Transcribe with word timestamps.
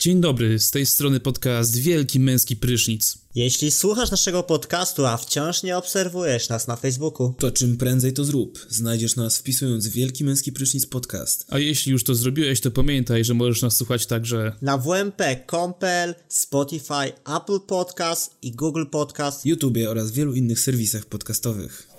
Dzień 0.00 0.20
dobry, 0.20 0.58
z 0.58 0.70
tej 0.70 0.86
strony 0.86 1.20
podcast 1.20 1.76
Wielki 1.76 2.20
Męski 2.20 2.56
Prysznic. 2.56 3.18
Jeśli 3.34 3.70
słuchasz 3.70 4.10
naszego 4.10 4.42
podcastu, 4.42 5.06
a 5.06 5.16
wciąż 5.16 5.62
nie 5.62 5.76
obserwujesz 5.76 6.48
nas 6.48 6.66
na 6.66 6.76
Facebooku, 6.76 7.34
to 7.38 7.50
czym 7.50 7.76
prędzej 7.76 8.12
to 8.12 8.24
zrób. 8.24 8.66
Znajdziesz 8.68 9.16
nas 9.16 9.38
wpisując 9.38 9.88
Wielki 9.88 10.24
Męski 10.24 10.52
Prysznic 10.52 10.86
Podcast. 10.86 11.46
A 11.48 11.58
jeśli 11.58 11.92
już 11.92 12.04
to 12.04 12.14
zrobiłeś, 12.14 12.60
to 12.60 12.70
pamiętaj, 12.70 13.24
że 13.24 13.34
możesz 13.34 13.62
nas 13.62 13.76
słuchać 13.76 14.06
także 14.06 14.52
na 14.62 14.78
wmp.compel, 14.78 16.14
Spotify, 16.28 17.12
Apple 17.36 17.60
Podcast 17.66 18.34
i 18.42 18.52
Google 18.52 18.86
Podcast, 18.90 19.46
YouTube 19.46 19.78
oraz 19.88 20.12
wielu 20.12 20.34
innych 20.34 20.60
serwisach 20.60 21.06
podcastowych. 21.06 21.89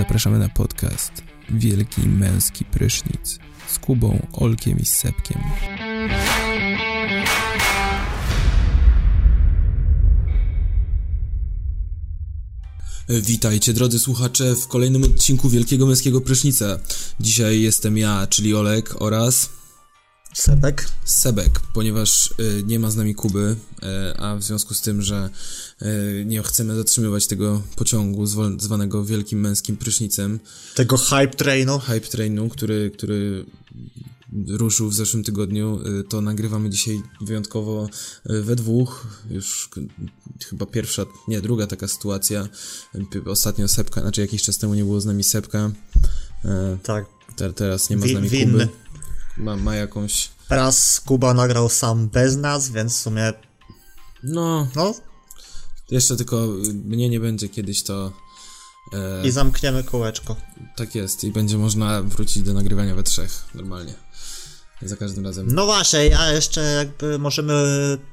Zapraszamy 0.00 0.38
na 0.38 0.48
podcast 0.48 1.12
Wielki 1.50 2.00
Męski 2.00 2.64
Prysznic 2.64 3.38
z 3.68 3.78
Kubą, 3.78 4.26
Olkiem 4.32 4.78
i 4.78 4.84
Sepkiem. 4.86 5.40
Witajcie 13.08 13.72
drodzy 13.72 13.98
słuchacze 13.98 14.56
w 14.56 14.68
kolejnym 14.68 15.04
odcinku 15.04 15.48
Wielkiego 15.48 15.86
Męskiego 15.86 16.20
Prysznica. 16.20 16.78
Dzisiaj 17.20 17.60
jestem 17.60 17.98
ja, 17.98 18.26
czyli 18.26 18.54
Olek 18.54 19.02
oraz... 19.02 19.59
Sebek. 20.34 20.88
Sebek, 21.04 21.60
ponieważ 21.74 22.34
y, 22.40 22.62
nie 22.66 22.78
ma 22.78 22.90
z 22.90 22.96
nami 22.96 23.14
Kuby, 23.14 23.56
y, 23.82 24.18
a 24.18 24.36
w 24.36 24.42
związku 24.42 24.74
z 24.74 24.80
tym, 24.80 25.02
że 25.02 25.30
y, 25.82 26.24
nie 26.26 26.42
chcemy 26.42 26.76
zatrzymywać 26.76 27.26
tego 27.26 27.62
pociągu 27.76 28.26
zwanego 28.58 29.04
wielkim 29.04 29.40
męskim 29.40 29.76
prysznicem. 29.76 30.40
Tego 30.74 30.96
hype 30.96 31.28
trainu. 31.28 31.78
Hype 31.78 32.00
trainu, 32.00 32.48
który, 32.48 32.90
który 32.90 33.44
ruszył 34.48 34.88
w 34.88 34.94
zeszłym 34.94 35.24
tygodniu, 35.24 35.80
to 36.08 36.20
nagrywamy 36.20 36.70
dzisiaj 36.70 37.02
wyjątkowo 37.20 37.88
we 38.24 38.56
dwóch. 38.56 39.06
Już 39.30 39.70
chyba 40.48 40.66
pierwsza, 40.66 41.06
nie, 41.28 41.40
druga 41.40 41.66
taka 41.66 41.88
sytuacja. 41.88 42.48
Ostatnio 43.26 43.68
Sepka, 43.68 44.00
znaczy 44.00 44.20
jakiś 44.20 44.42
czas 44.42 44.58
temu 44.58 44.74
nie 44.74 44.84
było 44.84 45.00
z 45.00 45.06
nami 45.06 45.24
Sepka. 45.24 45.70
Tak. 46.82 47.04
Te, 47.36 47.52
teraz 47.52 47.90
nie 47.90 47.96
ma 47.96 48.06
z 48.06 48.12
nami 48.12 48.30
Kuby 48.30 48.68
ma, 49.40 49.56
ma 49.56 49.74
jakąś... 49.74 50.28
Raz 50.50 51.00
Kuba 51.00 51.34
nagrał 51.34 51.68
sam 51.68 52.08
bez 52.08 52.36
nas, 52.36 52.70
więc 52.70 52.96
w 52.96 53.00
sumie... 53.00 53.32
No... 54.22 54.68
No? 54.76 54.94
Jeszcze 55.90 56.16
tylko 56.16 56.36
mnie 56.84 57.08
nie 57.08 57.20
będzie 57.20 57.48
kiedyś 57.48 57.82
to... 57.82 58.12
E... 58.92 59.26
I 59.26 59.30
zamkniemy 59.30 59.84
kółeczko. 59.84 60.36
Tak 60.76 60.94
jest 60.94 61.24
i 61.24 61.32
będzie 61.32 61.58
można 61.58 62.02
wrócić 62.02 62.42
do 62.42 62.54
nagrywania 62.54 62.94
we 62.94 63.02
trzech, 63.02 63.44
normalnie. 63.54 63.94
Za 64.82 64.96
każdym 64.96 65.24
razem. 65.24 65.46
No 65.54 65.66
właśnie, 65.66 66.18
a 66.18 66.32
jeszcze 66.32 66.60
jakby 66.60 67.18
możemy 67.18 67.52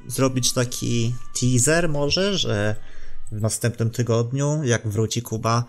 zrobić 0.07 0.53
taki 0.53 1.15
teaser 1.39 1.89
może, 1.89 2.37
że 2.37 2.75
w 3.31 3.41
następnym 3.41 3.89
tygodniu, 3.89 4.63
jak 4.63 4.87
wróci 4.87 5.21
Kuba, 5.21 5.63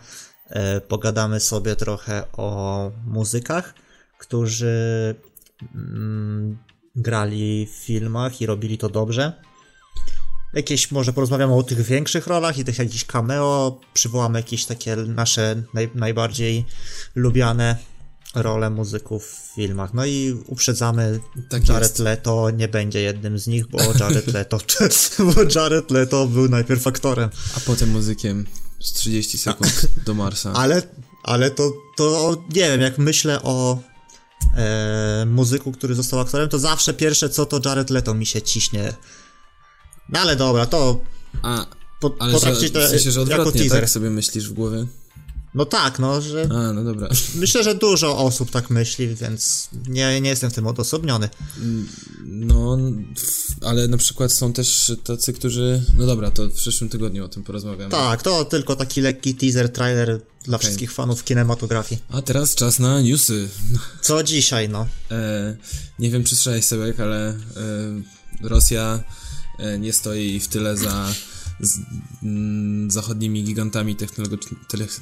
e, 0.46 0.80
pogadamy 0.80 1.40
sobie 1.40 1.76
trochę 1.76 2.32
o 2.32 2.90
muzykach, 3.06 3.74
którzy 4.18 5.14
grali 6.96 7.66
w 7.66 7.84
filmach 7.84 8.40
i 8.40 8.46
robili 8.46 8.78
to 8.78 8.88
dobrze. 8.88 9.32
Jakieś, 10.54 10.90
może 10.90 11.12
porozmawiamy 11.12 11.54
o 11.54 11.62
tych 11.62 11.82
większych 11.82 12.26
rolach 12.26 12.58
i 12.58 12.64
tych 12.64 12.78
jakichś 12.78 13.04
cameo, 13.04 13.80
przywołamy 13.94 14.38
jakieś 14.38 14.64
takie 14.64 14.96
nasze 14.96 15.62
naj, 15.74 15.90
najbardziej 15.94 16.64
lubiane 17.14 17.76
role 18.34 18.70
muzyków 18.70 19.24
w 19.24 19.54
filmach. 19.54 19.94
No 19.94 20.06
i 20.06 20.42
uprzedzamy, 20.46 21.20
tak 21.48 21.68
Jared 21.68 21.82
jest. 21.82 21.98
Leto 21.98 22.50
nie 22.50 22.68
będzie 22.68 23.00
jednym 23.00 23.38
z 23.38 23.46
nich, 23.46 23.66
bo 23.66 23.78
Jared 24.00 24.26
Leto, 24.34 24.58
bo 25.34 25.60
Jared 25.60 25.90
Leto 25.90 26.26
był 26.26 26.48
najpierw 26.48 26.86
aktorem. 26.86 27.30
A 27.56 27.60
potem 27.60 27.90
muzykiem 27.90 28.46
z 28.80 28.92
30 28.92 29.38
sekund 29.38 29.88
do 30.06 30.14
Marsa. 30.14 30.52
Ale, 30.52 30.82
ale 31.22 31.50
to, 31.50 31.72
to 31.96 32.36
nie 32.54 32.62
wiem, 32.62 32.80
jak 32.80 32.98
myślę 32.98 33.42
o 33.42 33.78
e, 34.56 35.26
muzyku, 35.26 35.72
który 35.72 35.94
został 35.94 36.20
aktorem, 36.20 36.48
to 36.48 36.58
zawsze 36.58 36.94
pierwsze 36.94 37.30
co 37.30 37.46
to 37.46 37.60
Jared 37.64 37.90
Leto 37.90 38.14
mi 38.14 38.26
się 38.26 38.42
ciśnie. 38.42 38.94
No 40.08 40.20
ale 40.20 40.36
dobra, 40.36 40.66
to 40.66 41.00
A, 41.42 41.66
po, 42.00 42.14
ale 42.18 42.38
że, 42.38 42.52
w 42.52 42.88
sensie, 42.88 43.10
że 43.10 43.20
odwrotnie 43.20 43.70
tak 43.70 43.90
sobie 43.90 44.10
myślisz 44.10 44.48
w 44.48 44.52
głowie? 44.52 44.86
No 45.54 45.64
tak, 45.64 45.98
no, 45.98 46.20
że... 46.20 46.48
A, 46.50 46.72
no 46.72 46.84
dobra. 46.84 47.08
Myślę, 47.34 47.64
że 47.64 47.74
dużo 47.74 48.18
osób 48.18 48.50
tak 48.50 48.70
myśli, 48.70 49.14
więc 49.14 49.68
nie, 49.88 50.20
nie 50.20 50.30
jestem 50.30 50.50
w 50.50 50.54
tym 50.54 50.66
odosobniony. 50.66 51.28
No, 52.24 52.78
ale 53.62 53.88
na 53.88 53.96
przykład 53.96 54.32
są 54.32 54.52
też 54.52 54.92
tacy, 55.04 55.32
którzy... 55.32 55.82
No 55.96 56.06
dobra, 56.06 56.30
to 56.30 56.48
w 56.48 56.52
przyszłym 56.52 56.90
tygodniu 56.90 57.24
o 57.24 57.28
tym 57.28 57.42
porozmawiamy. 57.44 57.90
Tak, 57.90 58.22
to 58.22 58.44
tylko 58.44 58.76
taki 58.76 59.00
lekki 59.00 59.34
teaser, 59.34 59.72
trailer 59.72 60.20
dla 60.48 60.56
okay. 60.56 60.66
wszystkich 60.66 60.92
fanów 60.92 61.24
kinematografii. 61.24 62.00
A 62.10 62.22
teraz 62.22 62.54
czas 62.54 62.78
na 62.78 63.00
newsy. 63.00 63.48
Co 64.02 64.22
dzisiaj, 64.22 64.68
no? 64.68 64.86
E, 65.10 65.56
nie 65.98 66.10
wiem, 66.10 66.24
czy 66.24 66.36
słyszałeś, 66.36 66.64
Sebek, 66.64 67.00
ale 67.00 67.28
e, 67.28 67.36
Rosja 68.42 69.04
e, 69.58 69.78
nie 69.78 69.92
stoi 69.92 70.40
w 70.40 70.48
tyle 70.48 70.76
za 70.76 71.12
z 71.60 71.78
mm, 72.22 72.90
zachodnimi 72.90 73.44
gigantami 73.44 73.96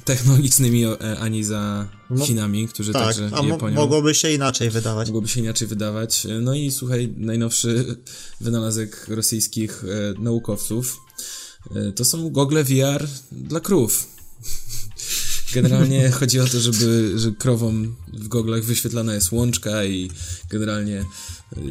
technologicznymi, 0.05 0.85
e, 0.85 1.19
ani 1.19 1.43
za 1.43 1.87
no, 2.09 2.25
Chinami, 2.25 2.67
którzy 2.67 2.93
tak, 2.93 3.05
także 3.05 3.29
a 3.33 3.45
Japonią... 3.45 3.75
mogłoby 3.75 4.15
się 4.15 4.31
inaczej 4.31 4.69
wydawać. 4.69 5.07
Mogłoby 5.07 5.27
się 5.27 5.39
inaczej 5.39 5.67
wydawać. 5.67 6.27
No 6.41 6.53
i 6.53 6.71
słuchaj, 6.71 7.13
najnowszy 7.17 7.97
wynalazek 8.41 9.07
rosyjskich 9.07 9.83
e, 9.83 10.21
naukowców 10.21 10.97
e, 11.75 11.91
to 11.91 12.05
są 12.05 12.29
gogle 12.29 12.63
VR 12.63 13.07
dla 13.31 13.59
krów. 13.59 14.16
Generalnie 15.53 16.09
chodzi 16.11 16.39
o 16.39 16.47
to, 16.47 16.59
żeby, 16.59 17.13
że 17.15 17.31
krowom 17.31 17.95
w 18.13 18.27
goglach 18.27 18.63
wyświetlana 18.63 19.15
jest 19.15 19.31
łączka 19.31 19.85
i 19.85 20.11
generalnie 20.49 21.05
y, 21.57 21.61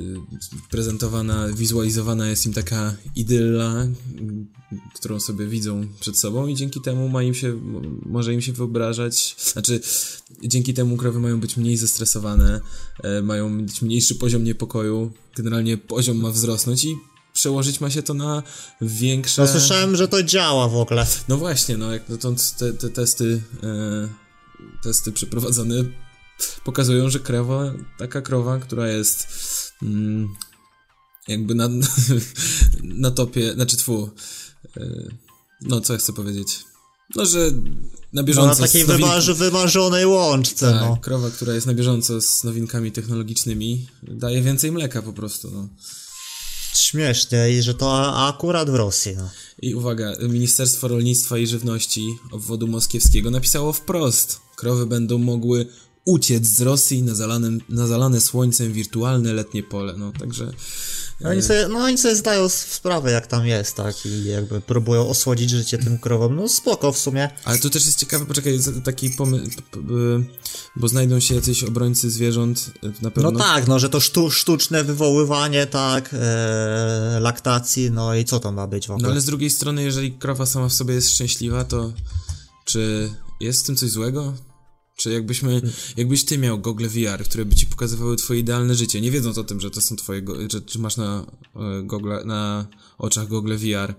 prezentowana, 0.70 1.48
wizualizowana 1.48 2.28
jest 2.28 2.46
im 2.46 2.52
taka 2.52 2.96
idylla, 3.16 3.86
którą 4.94 5.20
sobie 5.20 5.46
widzą 5.46 5.86
przed 6.00 6.18
sobą 6.18 6.46
i 6.46 6.54
dzięki 6.54 6.80
temu 6.80 7.08
ma 7.08 7.22
im 7.22 7.34
się, 7.34 7.60
może 8.06 8.34
im 8.34 8.40
się 8.40 8.52
wyobrażać, 8.52 9.36
znaczy 9.52 9.80
dzięki 10.42 10.74
temu 10.74 10.96
krowy 10.96 11.20
mają 11.20 11.40
być 11.40 11.56
mniej 11.56 11.76
zestresowane, 11.76 12.60
e, 13.02 13.22
mają 13.22 13.50
mieć 13.50 13.82
mniejszy 13.82 14.14
poziom 14.14 14.44
niepokoju, 14.44 15.12
generalnie 15.36 15.78
poziom 15.78 16.16
ma 16.16 16.30
wzrosnąć 16.30 16.84
i 16.84 16.96
przełożyć 17.36 17.80
ma 17.80 17.90
się 17.90 18.02
to 18.02 18.14
na 18.14 18.42
większe... 18.80 19.42
No 19.42 19.48
słyszałem, 19.48 19.96
że 19.96 20.08
to 20.08 20.22
działa 20.22 20.68
w 20.68 20.76
ogóle. 20.76 21.06
No 21.28 21.36
właśnie, 21.36 21.76
no 21.76 21.92
jak 21.92 22.08
dotąd 22.08 22.56
te, 22.56 22.72
te 22.72 22.90
testy, 22.90 23.42
e, 23.62 24.08
testy 24.82 25.12
przeprowadzone 25.12 25.74
pokazują, 26.64 27.10
że 27.10 27.20
krowa, 27.20 27.74
taka 27.98 28.22
krowa, 28.22 28.58
która 28.58 28.88
jest 28.88 29.28
mm, 29.82 30.28
jakby 31.28 31.54
na, 31.54 31.68
na 33.04 33.10
topie, 33.10 33.52
znaczy 33.52 33.76
tfu, 33.76 34.10
e, 34.76 35.08
no 35.62 35.80
co 35.80 35.92
ja 35.92 35.98
chcę 35.98 36.12
powiedzieć, 36.12 36.64
no 37.16 37.26
że 37.26 37.50
na 38.12 38.22
bieżąco... 38.22 38.48
No 38.48 38.54
na 38.54 38.66
takiej 38.66 38.84
wymarzy, 38.84 39.34
wymarzonej 39.34 40.06
łączce, 40.06 40.72
tak, 40.72 40.80
no. 40.80 40.96
krowa, 40.96 41.30
która 41.30 41.54
jest 41.54 41.66
na 41.66 41.74
bieżąco 41.74 42.20
z 42.20 42.44
nowinkami 42.44 42.92
technologicznymi 42.92 43.86
daje 44.02 44.42
więcej 44.42 44.72
mleka 44.72 45.02
po 45.02 45.12
prostu, 45.12 45.50
no 45.50 45.68
śmiesznie 46.78 47.50
i 47.50 47.62
że 47.62 47.74
to 47.74 48.16
akurat 48.26 48.70
w 48.70 48.74
Rosji. 48.74 49.16
No. 49.16 49.30
I 49.62 49.74
uwaga, 49.74 50.12
Ministerstwo 50.28 50.88
Rolnictwa 50.88 51.38
i 51.38 51.46
Żywności 51.46 52.18
obwodu 52.30 52.66
moskiewskiego 52.66 53.30
napisało 53.30 53.72
wprost: 53.72 54.40
krowy 54.56 54.86
będą 54.86 55.18
mogły 55.18 55.66
uciec 56.04 56.46
z 56.46 56.60
Rosji 56.60 57.02
na, 57.02 57.14
zalanym, 57.14 57.60
na 57.68 57.86
zalane 57.86 58.20
słońcem 58.20 58.72
wirtualne 58.72 59.32
letnie 59.32 59.62
pole. 59.62 59.94
No 59.96 60.12
także 60.12 60.52
no 61.20 61.30
oni, 61.30 61.42
sobie, 61.42 61.68
no 61.68 61.78
oni 61.78 61.98
sobie 61.98 62.16
zdają 62.16 62.48
sprawę, 62.48 63.10
jak 63.10 63.26
tam 63.26 63.46
jest, 63.46 63.74
tak, 63.74 64.06
i 64.06 64.24
jakby 64.24 64.60
próbują 64.60 65.08
osłodzić 65.08 65.50
życie 65.50 65.78
tym 65.78 65.98
krowom. 65.98 66.36
No 66.36 66.48
spoko 66.48 66.92
w 66.92 66.98
sumie. 66.98 67.30
Ale 67.44 67.58
to 67.58 67.70
też 67.70 67.86
jest 67.86 67.98
ciekawe, 67.98 68.26
poczekaj, 68.26 68.58
taki 68.84 69.10
pomysł, 69.10 69.50
bo 70.76 70.88
znajdą 70.88 71.20
się 71.20 71.34
jacyś 71.34 71.64
obrońcy 71.64 72.10
zwierząt 72.10 72.70
na 73.02 73.10
pewno. 73.10 73.30
No 73.30 73.38
tak, 73.38 73.68
no, 73.68 73.78
że 73.78 73.88
to 73.88 74.00
sztu, 74.00 74.30
sztuczne 74.30 74.84
wywoływanie, 74.84 75.66
tak, 75.66 76.10
e, 76.12 77.18
laktacji, 77.20 77.90
no 77.90 78.14
i 78.14 78.24
co 78.24 78.40
to 78.40 78.52
ma 78.52 78.66
być 78.66 78.86
w 78.86 78.90
ogóle? 78.90 79.06
No 79.06 79.12
ale 79.12 79.20
z 79.20 79.24
drugiej 79.24 79.50
strony, 79.50 79.82
jeżeli 79.82 80.12
krowa 80.12 80.46
sama 80.46 80.68
w 80.68 80.72
sobie 80.72 80.94
jest 80.94 81.10
szczęśliwa, 81.10 81.64
to 81.64 81.92
czy 82.64 83.10
jest 83.40 83.62
w 83.62 83.66
tym 83.66 83.76
coś 83.76 83.90
złego? 83.90 84.34
Czy 84.96 85.12
jakbyśmy, 85.12 85.62
jakbyś 85.96 86.24
ty 86.24 86.38
miał 86.38 86.58
Google 86.58 86.86
VR, 86.86 87.24
które 87.24 87.44
by 87.44 87.54
ci 87.54 87.66
pokazywały 87.66 88.16
twoje 88.16 88.40
idealne 88.40 88.74
życie, 88.74 89.00
nie 89.00 89.10
wiedząc 89.10 89.38
o 89.38 89.44
tym, 89.44 89.60
że 89.60 89.70
to 89.70 89.80
są 89.80 89.96
twoje, 89.96 90.22
że, 90.52 90.60
czy 90.60 90.78
masz 90.78 90.96
na, 90.96 91.26
e, 91.56 91.82
Google, 91.82 92.12
na 92.24 92.66
oczach 92.98 93.28
Google 93.28 93.56
VR, 93.56 93.94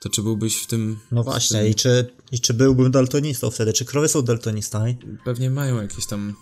to 0.00 0.08
czy 0.08 0.22
byłbyś 0.22 0.56
w 0.56 0.66
tym... 0.66 0.98
No 1.12 1.22
właśnie, 1.22 1.68
i 1.68 1.74
czy, 1.74 2.10
i 2.32 2.40
czy 2.40 2.54
byłbym 2.54 2.90
daltonistą 2.90 3.50
wtedy? 3.50 3.72
Czy 3.72 3.84
krowy 3.84 4.08
są 4.08 4.22
daltonistami? 4.22 4.96
Pewnie 5.24 5.50
mają 5.50 5.82
jakieś 5.82 6.06
tam... 6.06 6.34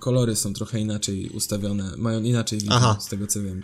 Kolory 0.00 0.36
są 0.36 0.52
trochę 0.52 0.80
inaczej 0.80 1.28
ustawione, 1.28 1.92
mają 1.96 2.22
inaczej 2.22 2.58
widok, 2.58 2.74
Aha. 2.76 2.98
z 3.00 3.06
tego 3.06 3.26
co 3.26 3.42
wiem. 3.42 3.62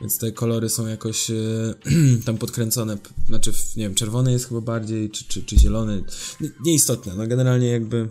Więc 0.00 0.18
te 0.18 0.32
kolory 0.32 0.68
są 0.68 0.86
jakoś 0.86 1.30
e, 1.30 1.34
tam 2.26 2.38
podkręcone, 2.38 2.98
znaczy, 3.28 3.52
nie 3.76 3.84
wiem, 3.84 3.94
czerwony 3.94 4.32
jest 4.32 4.48
chyba 4.48 4.60
bardziej, 4.60 5.10
czy, 5.10 5.24
czy, 5.24 5.42
czy 5.42 5.58
zielony, 5.58 6.04
Nie- 6.40 6.50
nieistotne, 6.64 7.14
no 7.16 7.26
generalnie 7.26 7.68
jakby... 7.68 8.08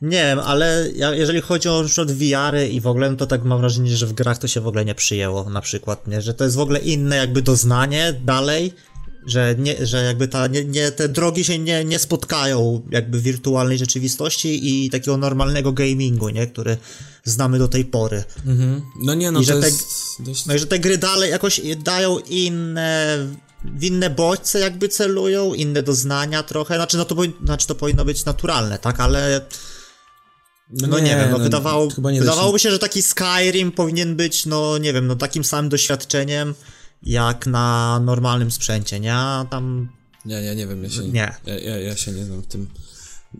Nie 0.00 0.22
wiem, 0.22 0.38
ale 0.38 0.88
ja, 0.94 1.14
jeżeli 1.14 1.40
chodzi 1.40 1.68
o 1.68 1.84
przykład 1.84 2.12
VR-y 2.12 2.68
i 2.68 2.80
w 2.80 2.86
ogóle, 2.86 3.10
no 3.10 3.16
to 3.16 3.26
tak 3.26 3.44
mam 3.44 3.60
wrażenie, 3.60 3.96
że 3.96 4.06
w 4.06 4.12
grach 4.12 4.38
to 4.38 4.48
się 4.48 4.60
w 4.60 4.66
ogóle 4.66 4.84
nie 4.84 4.94
przyjęło, 4.94 5.50
na 5.50 5.60
przykład, 5.60 6.06
nie? 6.06 6.22
Że 6.22 6.34
to 6.34 6.44
jest 6.44 6.56
w 6.56 6.60
ogóle 6.60 6.78
inne 6.80 7.16
jakby 7.16 7.42
doznanie 7.42 8.20
dalej, 8.24 8.72
że, 9.26 9.54
nie, 9.58 9.86
że 9.86 10.04
jakby 10.04 10.28
ta, 10.28 10.46
nie, 10.46 10.64
nie, 10.64 10.90
te 10.92 11.08
drogi 11.08 11.44
się 11.44 11.58
nie, 11.58 11.84
nie 11.84 11.98
spotkają 11.98 12.82
jakby 12.90 13.20
wirtualnej 13.20 13.78
rzeczywistości 13.78 14.84
i 14.84 14.90
takiego 14.90 15.16
normalnego 15.16 15.72
gamingu, 15.72 16.28
nie? 16.28 16.46
Który 16.46 16.76
znamy 17.24 17.58
do 17.58 17.68
tej 17.68 17.84
pory. 17.84 18.24
Mhm. 18.46 18.82
No 19.02 19.14
nie, 19.14 19.30
no 19.30 19.40
I 19.40 19.44
że 19.44 19.52
te- 19.52 19.60
dość... 19.60 20.46
No 20.46 20.54
i 20.54 20.58
że 20.58 20.66
te 20.66 20.78
gry 20.78 20.98
dalej 20.98 21.30
jakoś 21.30 21.60
dają 21.84 22.18
inne, 22.18 23.18
w 23.64 23.84
inne 23.84 24.10
bodźce 24.10 24.58
jakby 24.58 24.88
celują, 24.88 25.54
inne 25.54 25.82
doznania 25.82 26.42
trochę, 26.42 26.74
znaczy 26.74 26.96
no 26.96 27.04
to, 27.04 27.16
znaczy 27.44 27.66
to 27.66 27.74
powinno 27.74 28.04
być 28.04 28.24
naturalne, 28.24 28.78
tak, 28.78 29.00
ale 29.00 29.40
no, 30.70 30.98
nie, 30.98 31.16
wiem, 31.16 31.30
no, 31.30 31.38
wydawało, 31.38 31.84
nie 31.84 31.90
da 32.02 32.12
się- 32.12 32.20
wydawałoby 32.20 32.58
się, 32.58 32.70
że 32.70 32.78
taki 32.78 33.02
Skyrim 33.02 33.72
powinien 33.72 34.16
być, 34.16 34.46
no 34.46 34.78
nie 34.78 34.92
wiem, 34.92 35.06
no 35.06 35.16
takim 35.16 35.44
samym 35.44 35.68
doświadczeniem 35.68 36.54
jak 37.02 37.46
na 37.46 38.00
normalnym 38.04 38.50
sprzęcie, 38.50 39.00
nie? 39.00 39.14
A 39.14 39.46
tam 39.50 39.88
Ja, 40.26 40.40
ja 40.40 40.54
nie 40.54 40.66
wiem, 40.66 40.84
ja 40.84 40.90
się 40.90 41.02
Nie. 41.08 41.34
Ja, 41.46 41.58
ja, 41.58 41.78
ja 41.78 41.96
się 41.96 42.12
nie 42.12 42.24
znam 42.24 42.42
w 42.42 42.46
tym. 42.46 42.66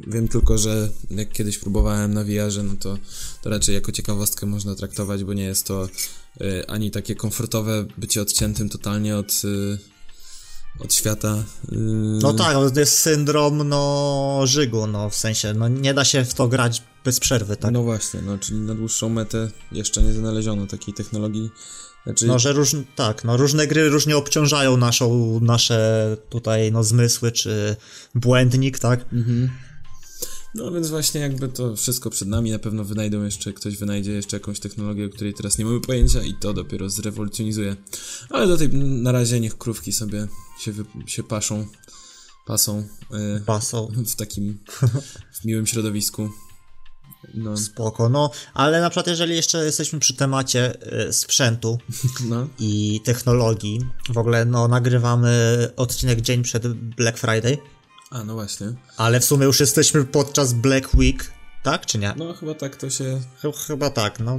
Wiem 0.06 0.29
tylko, 0.29 0.58
że 0.58 0.88
jak 1.11 1.32
kiedyś 1.32 1.58
próbowałem 1.58 2.14
na 2.14 2.25
VR-ze, 2.25 2.62
no 2.62 2.75
to, 2.81 2.99
to 3.43 3.50
raczej 3.50 3.75
jako 3.75 3.93
ciekawostkę 3.93 4.47
można 4.47 4.75
traktować, 4.75 5.25
bo 5.25 5.35
nie 5.35 5.44
jest 5.44 5.67
to 5.67 5.88
y, 6.41 6.67
ani 6.69 6.91
takie 6.91 7.14
komfortowe 7.14 7.85
bycie 7.99 8.23
odciętym 8.23 8.69
totalnie 8.69 9.17
od, 9.17 9.43
y, 9.44 9.79
od 10.81 10.94
świata. 10.94 11.44
y, 11.73 11.76
No 12.23 12.32
tak, 12.32 12.55
to 12.75 12.81
jest 12.81 12.99
syndrom, 12.99 13.69
no, 13.69 14.41
żygu, 14.44 14.87
no, 14.87 15.11
w 15.11 15.14
sensie, 15.14 15.55
no, 15.55 15.69
nie 15.69 15.94
da 15.94 16.05
się 16.05 16.25
w 16.25 16.35
to 16.35 16.49
grać 16.49 16.82
bez 17.05 17.20
przerwy, 17.20 17.56
tak? 17.56 17.73
No, 17.73 17.79
No 17.79 17.85
właśnie, 17.85 18.23
no 18.23 18.38
czyli 18.38 18.61
na 18.61 18.75
dłuższą 18.75 19.08
metę 19.08 19.50
jeszcze 19.73 20.03
nie 20.03 20.12
znaleziono 20.12 20.67
takiej 20.67 20.94
technologii. 20.94 21.50
Znaczy, 22.06 22.26
że 22.38 22.53
róż, 22.53 22.76
tak, 22.97 23.25
no, 23.25 23.37
różne 23.37 23.67
gry 23.67 23.88
różnie 23.88 24.17
obciążają 24.17 24.76
naszą, 24.76 25.41
nasze 25.41 26.17
tutaj, 26.31 26.73
no, 26.73 26.85
zmysły, 26.85 27.32
czy 27.32 27.76
błędnik, 28.14 28.79
tak? 28.79 29.05
No 30.55 30.73
więc 30.73 30.88
właśnie 30.88 31.20
jakby 31.20 31.49
to 31.49 31.76
wszystko 31.76 32.11
przed 32.11 32.29
nami, 32.29 32.50
na 32.50 32.58
pewno 32.58 32.85
wynajdą 32.85 33.25
jeszcze, 33.25 33.53
ktoś 33.53 33.76
wynajdzie 33.76 34.12
jeszcze 34.12 34.37
jakąś 34.37 34.61
technologię, 34.61 35.06
o 35.06 35.08
której 35.08 35.35
teraz 35.35 35.58
nie 35.58 35.64
mamy 35.64 35.81
pojęcia 35.81 36.23
i 36.23 36.35
to 36.35 36.53
dopiero 36.53 36.91
zrewolucjonizuje. 36.91 37.76
Ale 38.31 38.47
do 38.47 38.56
tej, 38.56 38.69
na 38.75 39.12
razie 39.12 39.41
niech 39.41 39.58
krówki 39.58 39.93
sobie 39.93 40.29
się, 40.61 40.73
wy, 40.73 40.85
się 41.06 41.23
paszą, 41.23 41.67
pasą 42.47 42.88
y, 43.37 43.41
Basą. 43.41 43.88
w 44.06 44.17
takim 44.17 44.58
w 45.41 45.44
miłym 45.44 45.67
środowisku. 45.67 46.31
No, 47.34 47.56
Spoko, 47.56 48.08
no, 48.08 48.31
ale 48.55 48.81
na 48.81 48.90
przykład 48.90 49.06
jeżeli 49.06 49.37
jeszcze 49.37 49.64
jesteśmy 49.64 49.99
przy 49.99 50.14
temacie 50.14 50.75
y, 51.08 51.12
sprzętu 51.12 51.78
no, 52.31 52.49
i 52.58 53.00
technologii, 53.05 53.81
w 54.11 54.19
ogóle, 54.19 54.44
no, 54.44 54.69
nagrywamy 54.69 55.32
odcinek 55.76 56.20
dzień 56.20 56.43
przed 56.43 56.67
Black 56.73 57.19
Friday, 57.19 57.58
a 58.11 58.25
no 58.25 58.34
właśnie. 58.34 58.67
ale 58.96 59.20
w 59.20 59.25
sumie 59.25 59.44
już 59.46 59.61
jesteśmy 59.61 60.05
podczas 60.05 60.52
Black 60.52 60.94
Week, 60.94 61.32
tak, 61.62 61.87
czy 61.87 61.99
nie? 61.99 62.14
No 62.17 62.34
chyba 62.34 62.55
tak 62.55 62.76
to 62.76 62.90
się... 62.90 63.20
Ch- 63.43 63.67
Chyba 63.67 63.90
tak, 63.90 64.20
no. 64.20 64.38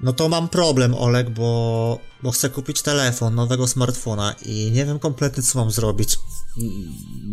No 0.00 0.12
to 0.12 0.28
mam 0.28 0.48
problem, 0.48 0.94
Olek, 0.94 1.30
bo, 1.30 1.98
bo 2.22 2.30
chcę 2.30 2.50
kupić 2.50 2.82
telefon, 2.82 3.34
nowego 3.34 3.66
smartfona 3.68 4.34
i 4.46 4.70
nie 4.70 4.86
wiem 4.86 4.98
kompletnie, 4.98 5.42
co 5.42 5.58
mam 5.58 5.70
zrobić. 5.70 6.18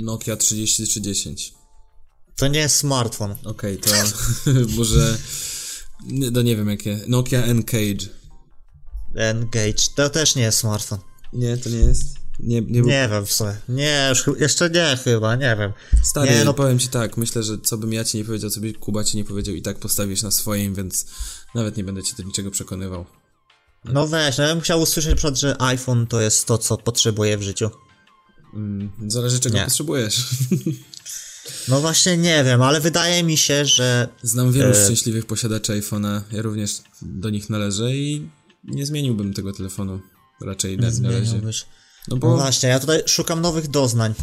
Nokia 0.04 0.38
3310. 0.38 1.54
To 2.42 2.48
nie 2.48 2.60
jest 2.60 2.76
smartfon. 2.76 3.36
Okej, 3.46 3.78
to 3.78 3.90
może... 4.78 5.18
No 6.32 6.42
nie 6.42 6.56
wiem 6.56 6.70
jakie. 6.70 7.00
Nokia 7.08 7.44
N-Cage. 7.44 8.08
Engage, 9.16 9.84
to 9.96 10.10
też 10.10 10.36
nie 10.36 10.44
jest 10.44 10.58
smartfon. 10.58 11.00
Nie, 11.34 11.58
to 11.58 11.70
nie 11.70 11.78
jest. 11.78 12.04
Nie, 12.40 12.62
nie. 12.62 12.82
Nie 12.82 13.10
wiem 13.12 13.26
w 13.26 13.32
sumie. 13.34 13.56
Nie, 13.70 14.08
już 14.10 14.40
jeszcze 14.40 14.70
nie 14.70 14.98
chyba, 15.04 15.36
nie 15.36 15.56
wiem. 15.60 15.74
Stary, 16.04 16.32
Nie, 16.32 16.46
no- 16.46 16.54
powiem 16.54 16.80
ci 16.80 16.88
tak, 16.88 17.18
myślę, 17.18 17.44
że 17.44 17.58
co 17.58 17.78
bym 17.78 17.94
ja 17.94 18.04
ci 18.04 18.18
nie 18.18 18.26
powiedział, 18.26 18.50
co 18.50 18.60
by 18.60 18.74
Kuba 18.74 19.04
ci 19.04 19.18
nie 19.18 19.24
powiedział 19.24 19.56
i 19.56 19.62
tak 19.62 19.80
postawisz 19.80 20.24
na 20.24 20.32
swoim, 20.32 20.76
więc 20.76 21.06
nawet 21.56 21.78
nie 21.78 21.84
będę 21.84 22.04
cię 22.04 22.14
do 22.18 22.24
niczego 22.24 22.52
przekonywał. 22.52 23.06
No 23.86 24.08
weź, 24.08 24.38
no 24.38 24.44
ja 24.44 24.50
bym 24.50 24.62
chciał 24.64 24.82
usłyszeć 24.82 25.16
przykład, 25.16 25.40
że 25.40 25.62
iPhone 25.62 26.08
to 26.08 26.22
jest 26.22 26.46
to, 26.46 26.58
co 26.58 26.78
potrzebuję 26.78 27.38
w 27.38 27.42
życiu. 27.44 27.70
Mm, 28.54 28.92
zależy 29.08 29.40
czego 29.40 29.58
Nie. 29.58 29.66
potrzebujesz. 29.66 30.26
No 31.68 31.82
właśnie 31.82 32.18
nie 32.18 32.44
wiem, 32.44 32.62
ale 32.62 32.82
wydaje 32.82 33.24
mi 33.24 33.38
się, 33.38 33.66
że 33.66 34.08
Znam 34.24 34.52
wielu 34.52 34.70
E. 34.72 34.86
szczęśliwych 34.86 35.26
posiadaczy 35.26 35.82
iPhone'a, 35.82 36.22
ja 36.32 36.42
również 36.42 36.78
do 37.02 37.30
nich 37.30 37.50
należę 37.50 37.96
i 37.96 38.30
nie 38.64 38.86
zmieniłbym 38.86 39.34
tego 39.34 39.54
telefonu 39.54 40.00
raczej 40.42 40.78
na, 40.78 40.88
na 41.02 41.12
razie. 41.12 41.42
No 41.44 41.52
No 42.08 42.18
bo, 42.18 42.38
właśnie, 42.38 42.70
ja 42.70 42.80
tutaj 42.80 43.04
szukam 43.06 43.42
nowych 43.42 43.68
doznań 43.68 44.14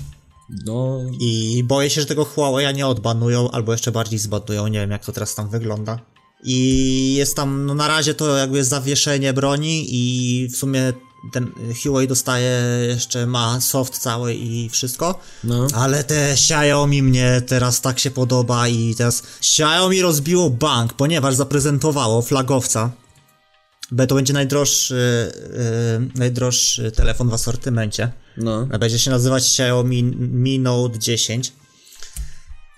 no, 0.64 1.00
i 1.20 1.62
boję 1.64 1.90
się, 1.90 2.00
że 2.00 2.06
tego 2.06 2.24
Huawei 2.24 2.74
nie 2.74 2.86
odbanują, 2.86 3.50
albo 3.50 3.72
jeszcze 3.72 3.92
bardziej 3.92 4.18
zbanują, 4.18 4.68
nie 4.68 4.80
wiem 4.80 4.90
jak 4.90 5.04
to 5.04 5.12
teraz 5.12 5.34
tam 5.34 5.48
wygląda. 5.48 6.00
I 6.44 7.14
jest 7.14 7.36
tam, 7.36 7.66
no 7.66 7.74
na 7.74 7.88
razie 7.88 8.14
to 8.14 8.36
jakby 8.36 8.56
jest 8.56 8.70
zawieszenie 8.70 9.32
broni 9.32 9.86
i 9.88 10.48
w 10.48 10.56
sumie 10.56 10.92
ten 11.32 11.52
Huawei 11.82 12.08
dostaje 12.08 12.60
jeszcze, 12.88 13.26
ma 13.26 13.60
soft 13.60 13.98
cały 13.98 14.34
i 14.34 14.68
wszystko. 14.68 15.20
no, 15.44 15.66
Ale 15.74 16.04
te 16.04 16.32
Xiaomi 16.32 17.02
mnie 17.02 17.42
teraz 17.46 17.80
tak 17.80 17.98
się 17.98 18.10
podoba 18.10 18.68
i 18.68 18.94
teraz 18.94 19.22
Xiaomi 19.38 20.02
rozbiło 20.02 20.50
bank, 20.50 20.92
ponieważ 20.92 21.34
zaprezentowało 21.34 22.22
flagowca. 22.22 22.90
Bo 23.90 24.06
to 24.06 24.14
będzie 24.14 24.32
najdroższy, 24.32 25.32
yy, 26.00 26.10
najdroższy 26.14 26.92
telefon 26.92 27.28
w 27.28 27.34
asortymencie. 27.34 28.12
no. 28.36 28.66
Będzie 28.66 28.98
się 28.98 29.10
nazywać 29.10 29.42
Xiaomi 29.42 30.02
Mi 30.02 30.58
Note 30.58 30.98
10. 30.98 31.52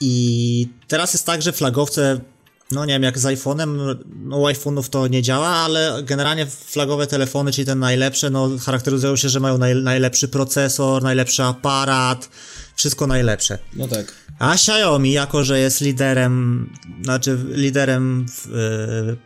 I 0.00 0.68
teraz 0.88 1.12
jest 1.12 1.26
tak, 1.26 1.42
że 1.42 1.52
flagowce, 1.52 2.20
no 2.70 2.84
nie 2.84 2.92
wiem, 2.92 3.02
jak 3.02 3.18
z 3.18 3.24
iPhone'em, 3.24 3.96
no 4.14 4.36
u 4.36 4.46
iPhone'ów 4.46 4.88
to 4.88 5.08
nie 5.08 5.22
działa, 5.22 5.48
ale 5.48 6.02
generalnie 6.02 6.46
flagowe 6.46 7.06
telefony, 7.06 7.52
czyli 7.52 7.66
te 7.66 7.74
najlepsze, 7.74 8.30
no 8.30 8.50
charakteryzują 8.64 9.16
się, 9.16 9.28
że 9.28 9.40
mają 9.40 9.58
naj, 9.58 9.74
najlepszy 9.74 10.28
procesor, 10.28 11.02
najlepszy 11.02 11.42
aparat, 11.42 12.28
wszystko 12.76 13.06
najlepsze. 13.06 13.58
No 13.72 13.88
tak. 13.88 14.14
A 14.38 14.54
Xiaomi, 14.54 15.12
jako 15.12 15.44
że 15.44 15.60
jest 15.60 15.80
liderem, 15.80 16.70
znaczy 17.02 17.38
liderem 17.48 18.26
w, 18.28 18.46
yy, 18.46 19.16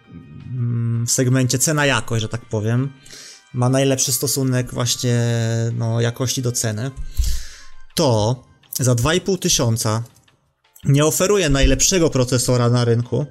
w 1.07 1.11
segmencie 1.11 1.59
cena-jakość, 1.59 2.23
że 2.23 2.29
tak 2.29 2.49
powiem, 2.49 2.93
ma 3.55 3.69
najlepszy 3.69 4.13
stosunek 4.13 4.75
właśnie 4.75 5.21
no, 5.73 6.01
jakości 6.01 6.43
do 6.43 6.53
ceny, 6.53 6.91
to 7.95 8.43
za 8.79 8.93
2,5 8.93 9.39
tysiąca 9.39 10.03
nie 10.85 11.05
oferuje 11.05 11.51
najlepszego 11.51 12.11
procesora 12.11 12.71
na 12.71 12.85
rynku, 12.85 13.27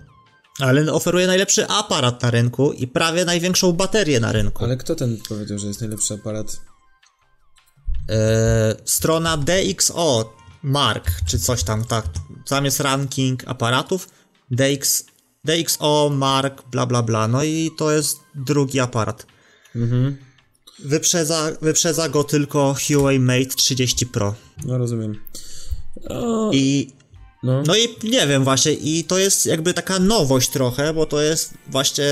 ale 0.60 0.93
oferuje 0.93 1.27
najlepszy 1.27 1.67
aparat 1.67 2.22
na 2.22 2.31
rynku 2.31 2.74
i 2.74 2.88
prawie 2.88 3.25
największą 3.25 3.72
baterię 3.72 4.19
na 4.19 4.31
rynku. 4.31 4.63
Ale 4.63 4.77
kto 4.77 4.95
ten 4.95 5.17
powiedział, 5.29 5.60
że 5.60 5.67
jest 5.67 5.81
najlepszy 5.81 6.13
aparat? 6.13 6.62
E, 8.10 8.75
strona 8.86 9.38
DxO 9.38 10.33
Mark, 10.63 11.12
czy 11.25 11.39
coś 11.39 11.63
tam, 11.63 11.86
tak. 11.86 12.05
Tam 12.48 12.65
jest 12.65 12.79
ranking 12.79 13.43
aparatów. 13.48 14.10
DX, 14.51 15.05
DxO 15.43 16.10
Mark, 16.13 16.63
bla 16.72 16.86
bla 16.86 17.03
bla. 17.03 17.27
No 17.27 17.43
i 17.43 17.72
to 17.77 17.91
jest 17.91 18.17
drugi 18.36 18.79
aparat. 18.79 19.25
Mhm. 19.75 20.17
Wyprzedza, 20.79 21.51
wyprzedza 21.62 22.10
go 22.10 22.24
tylko 22.24 22.75
Huawei 22.88 23.19
Mate 23.19 23.55
30 23.55 24.05
Pro. 24.05 24.36
No 24.65 24.77
rozumiem. 24.77 25.15
O, 26.10 26.51
I 26.53 26.91
no. 27.44 27.64
no 27.68 27.76
i 27.76 27.88
nie 28.04 28.28
wiem 28.28 28.44
właśnie, 28.44 28.72
i 28.72 29.04
to 29.04 29.18
jest 29.18 29.46
jakby 29.46 29.74
taka 29.74 30.00
nowość 30.00 30.50
trochę, 30.50 30.94
bo 30.94 31.06
to 31.06 31.22
jest 31.22 31.54
właśnie. 31.68 32.06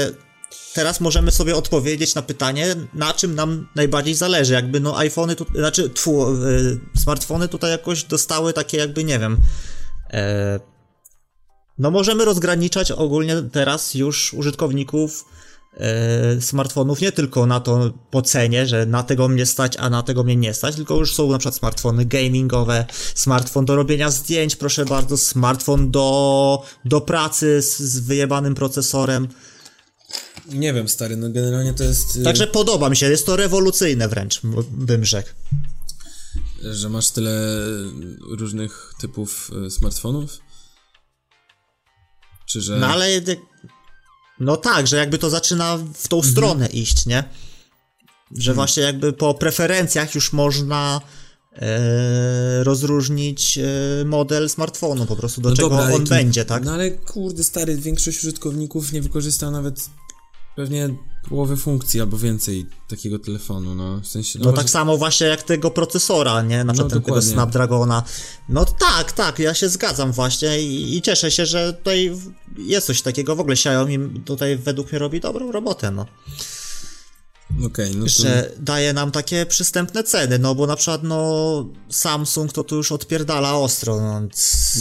Teraz 0.74 1.00
możemy 1.00 1.32
sobie 1.32 1.56
odpowiedzieć 1.56 2.16
na 2.16 2.22
pytanie, 2.22 2.76
na 2.94 3.14
czym 3.14 3.36
nam 3.36 3.68
najbardziej 3.76 4.16
zależy. 4.16 4.54
Jakby 4.54 4.80
no 4.80 4.98
iPhony, 4.98 5.36
tu, 5.36 5.46
znaczy 5.56 5.90
tfu, 5.90 6.46
y, 6.46 6.80
smartfony 6.98 7.48
tutaj 7.48 7.72
jakoś 7.72 8.04
dostały 8.04 8.54
takie 8.54 8.78
jakby, 8.78 9.04
nie 9.04 9.20
wiem. 9.20 9.38
E, 10.14 10.60
no 11.78 11.92
możemy 11.92 12.26
rozgraniczać 12.26 12.92
ogólnie 12.92 13.42
teraz 13.52 13.96
już 13.96 14.34
użytkowników 14.34 15.26
smartfonów 16.40 17.02
nie 17.02 17.12
tylko 17.12 17.46
na 17.46 17.60
to 17.60 17.94
po 18.12 18.22
cenie, 18.22 18.68
że 18.68 18.86
na 18.86 19.04
tego 19.04 19.28
mnie 19.28 19.46
stać, 19.46 19.78
a 19.78 19.90
na 19.90 20.04
tego 20.04 20.24
mnie 20.24 20.36
nie 20.36 20.54
stać, 20.54 20.76
tylko 20.76 20.96
już 20.96 21.16
są 21.16 21.32
na 21.32 21.38
przykład 21.38 21.56
smartfony 21.56 22.06
gamingowe, 22.06 22.86
smartfon 23.16 23.66
do 23.66 23.76
robienia 23.76 24.12
zdjęć, 24.12 24.56
proszę 24.56 24.86
bardzo, 24.86 25.18
smartfon 25.18 25.92
do, 25.92 26.64
do 26.86 27.02
pracy 27.02 27.62
z, 27.62 27.80
z 27.80 28.00
wyjebanym 28.00 28.56
procesorem. 28.56 29.28
Nie 30.48 30.74
wiem, 30.74 30.90
stary, 30.90 31.18
no 31.18 31.30
generalnie 31.30 31.74
to 31.74 31.84
jest... 31.84 32.16
y, 32.16 32.24
Także 32.24 32.48
podoba 32.48 32.90
mi 32.90 32.96
się, 32.96 33.10
jest 33.10 33.26
to 33.26 33.36
rewolucyjne 33.36 34.08
wręcz, 34.08 34.42
bym 34.72 35.06
rzekł. 35.06 35.30
Że 36.62 36.90
masz 36.90 37.12
tyle 37.12 37.32
różnych 38.30 38.94
typów 39.00 39.52
y, 39.68 39.72
smartfonów? 39.72 40.38
Czy 42.46 42.62
że... 42.62 42.78
No 42.78 42.88
ale. 42.88 43.22
No 44.40 44.58
tak, 44.58 44.88
że 44.88 44.98
jakby 44.98 45.18
to 45.18 45.30
zaczyna 45.30 45.78
w 45.94 46.08
tą 46.08 46.18
Mhm. 46.18 46.32
stronę 46.34 46.68
iść, 46.68 47.06
nie? 47.06 47.24
Że 48.38 48.54
właśnie 48.54 48.84
jakby 48.84 49.14
po 49.14 49.34
preferencjach 49.34 50.16
już 50.16 50.34
można 50.34 51.02
e, 51.56 52.64
rozróżnić 52.64 53.58
e, 53.58 54.06
model 54.06 54.50
smartfonu, 54.50 55.06
po 55.06 55.16
prostu 55.16 55.42
do 55.42 55.50
No 55.50 55.56
czego 55.56 55.70
dobra, 55.70 55.96
on 55.96 56.04
będzie, 56.04 56.46
tak? 56.46 56.64
No 56.66 56.72
ale 56.74 56.92
kurde, 56.92 57.44
stary, 57.44 57.78
większość 57.78 58.18
użytkowników 58.18 58.92
nie 58.92 59.02
wykorzysta 59.02 59.52
nawet 59.52 59.90
pewnie 60.56 60.90
połowy 61.30 61.58
funkcji 61.58 62.02
albo 62.02 62.18
więcej 62.18 62.66
takiego 62.88 63.20
telefonu, 63.20 63.76
no 63.76 64.00
w 64.00 64.08
sensie... 64.08 64.40
No 64.40 64.46
może- 64.46 64.58
tak 64.58 64.70
samo 64.70 64.98
właśnie 64.98 65.28
jak 65.28 65.44
tego 65.44 65.72
procesora, 65.72 66.42
nie? 66.42 66.64
Na 66.64 66.74
przykład 66.74 66.94
tego 66.94 67.06
dokładnie. 67.06 67.32
Snapdragona. 67.32 68.04
No 68.50 68.66
tak, 68.66 69.12
tak, 69.12 69.40
ja 69.40 69.54
się 69.54 69.70
zgadzam 69.70 70.12
właśnie 70.12 70.62
i, 70.62 70.98
i 70.98 71.02
cieszę 71.02 71.32
się, 71.32 71.46
że 71.46 71.74
tutaj 71.74 72.16
jest 72.58 72.88
coś 72.88 73.02
takiego. 73.02 73.36
W 73.36 73.40
ogóle 73.40 73.54
Xiaomi 73.54 74.22
tutaj 74.26 74.58
według 74.58 74.92
mnie 74.92 75.00
robi 75.00 75.20
dobrą 75.20 75.52
robotę, 75.52 75.92
no. 75.92 76.06
Okej, 77.66 77.96
no 77.96 78.04
to... 78.06 78.10
że 78.12 78.52
daje 78.60 78.94
nam 78.94 79.12
takie 79.12 79.46
przystępne 79.46 80.04
ceny, 80.04 80.40
no 80.40 80.56
bo 80.56 80.68
na 80.68 80.76
przykład 80.76 81.04
no 81.04 81.70
Samsung 81.90 82.54
to 82.54 82.64
tu 82.64 82.76
już 82.76 82.92
odpierdala 82.92 83.54
ostro, 83.54 84.00
no, 84.02 84.22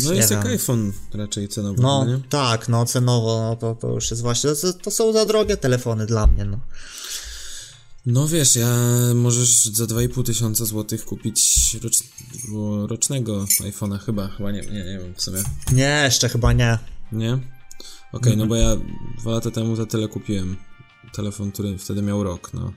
No 0.04 0.12
jest 0.12 0.30
jak 0.30 0.46
iPhone 0.46 0.92
raczej 1.14 1.48
cenowo, 1.48 1.82
No 1.82 2.06
nie? 2.06 2.20
tak, 2.28 2.68
no 2.68 2.86
cenowo 2.86 3.40
no, 3.40 3.56
to, 3.56 3.74
to 3.74 3.88
już 3.88 4.10
jest 4.10 4.22
właśnie, 4.22 4.50
to, 4.54 4.72
to 4.72 4.90
są 4.90 5.12
za 5.12 5.24
drogie 5.26 5.56
telefony 5.56 6.06
dla 6.06 6.26
mnie, 6.26 6.44
no. 6.44 6.60
No 8.06 8.28
wiesz, 8.28 8.56
ja 8.56 8.68
możesz 9.14 9.64
za 9.64 9.84
2,5 9.84 10.24
tysiąca 10.24 10.64
złotych 10.64 11.04
kupić 11.04 11.76
rocz, 11.82 11.98
rocznego 12.86 13.44
iPhone'a 13.44 13.98
chyba, 13.98 14.28
chyba 14.28 14.52
nie, 14.52 14.60
nie, 14.60 14.84
nie 14.84 14.98
wiem 14.98 15.14
w 15.16 15.22
sumie. 15.22 15.42
Nie, 15.72 16.02
jeszcze 16.04 16.28
chyba 16.28 16.52
nie. 16.52 16.78
Nie? 17.12 17.38
Okej, 18.12 18.36
no 18.36 18.46
bo 18.46 18.56
ja 18.56 18.76
dwa 19.18 19.30
lata 19.30 19.50
temu 19.50 19.76
za 19.76 19.86
tyle 19.86 20.08
kupiłem 20.08 20.56
telefon, 21.12 21.52
który 21.52 21.78
wtedy 21.78 22.02
miał 22.02 22.22
rok, 22.22 22.50
no. 22.54 22.72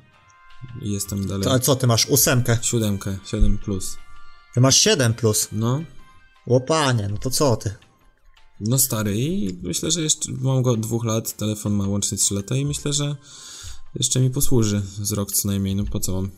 I 0.82 0.92
jestem 0.92 1.28
dalej. 1.28 1.44
To, 1.44 1.52
a 1.52 1.60
co, 1.60 1.76
ty 1.76 1.88
masz 1.88 2.06
ósemkę? 2.06 2.58
Siódemkę, 2.62 3.18
7 3.26 3.58
plus. 3.58 3.98
Ty 4.54 4.62
masz 4.62 4.78
7 4.78 5.14
plus. 5.14 5.48
No, 5.52 5.84
Łopanie, 6.48 7.08
no 7.12 7.18
to 7.18 7.30
co 7.30 7.56
ty? 7.56 7.76
no 8.60 8.78
stary 8.78 9.18
i 9.18 9.60
myślę, 9.64 9.92
że 9.92 10.02
jeszcze 10.02 10.32
mam 10.32 10.62
go 10.62 10.72
od 10.72 10.80
dwóch 10.80 11.06
lat, 11.06 11.38
telefon 11.38 11.74
ma 11.74 11.88
łącznie 11.88 12.18
3 12.18 12.34
lata 12.34 12.56
i 12.56 12.66
myślę, 12.66 12.94
że 12.94 13.16
jeszcze 13.96 14.20
mi 14.20 14.30
posłuży 14.30 14.82
z 15.02 15.12
rok 15.12 15.32
co 15.32 15.48
najmniej, 15.48 15.76
no 15.76 15.84
po 15.84 16.00
co 16.00 16.12
mam 16.12 16.32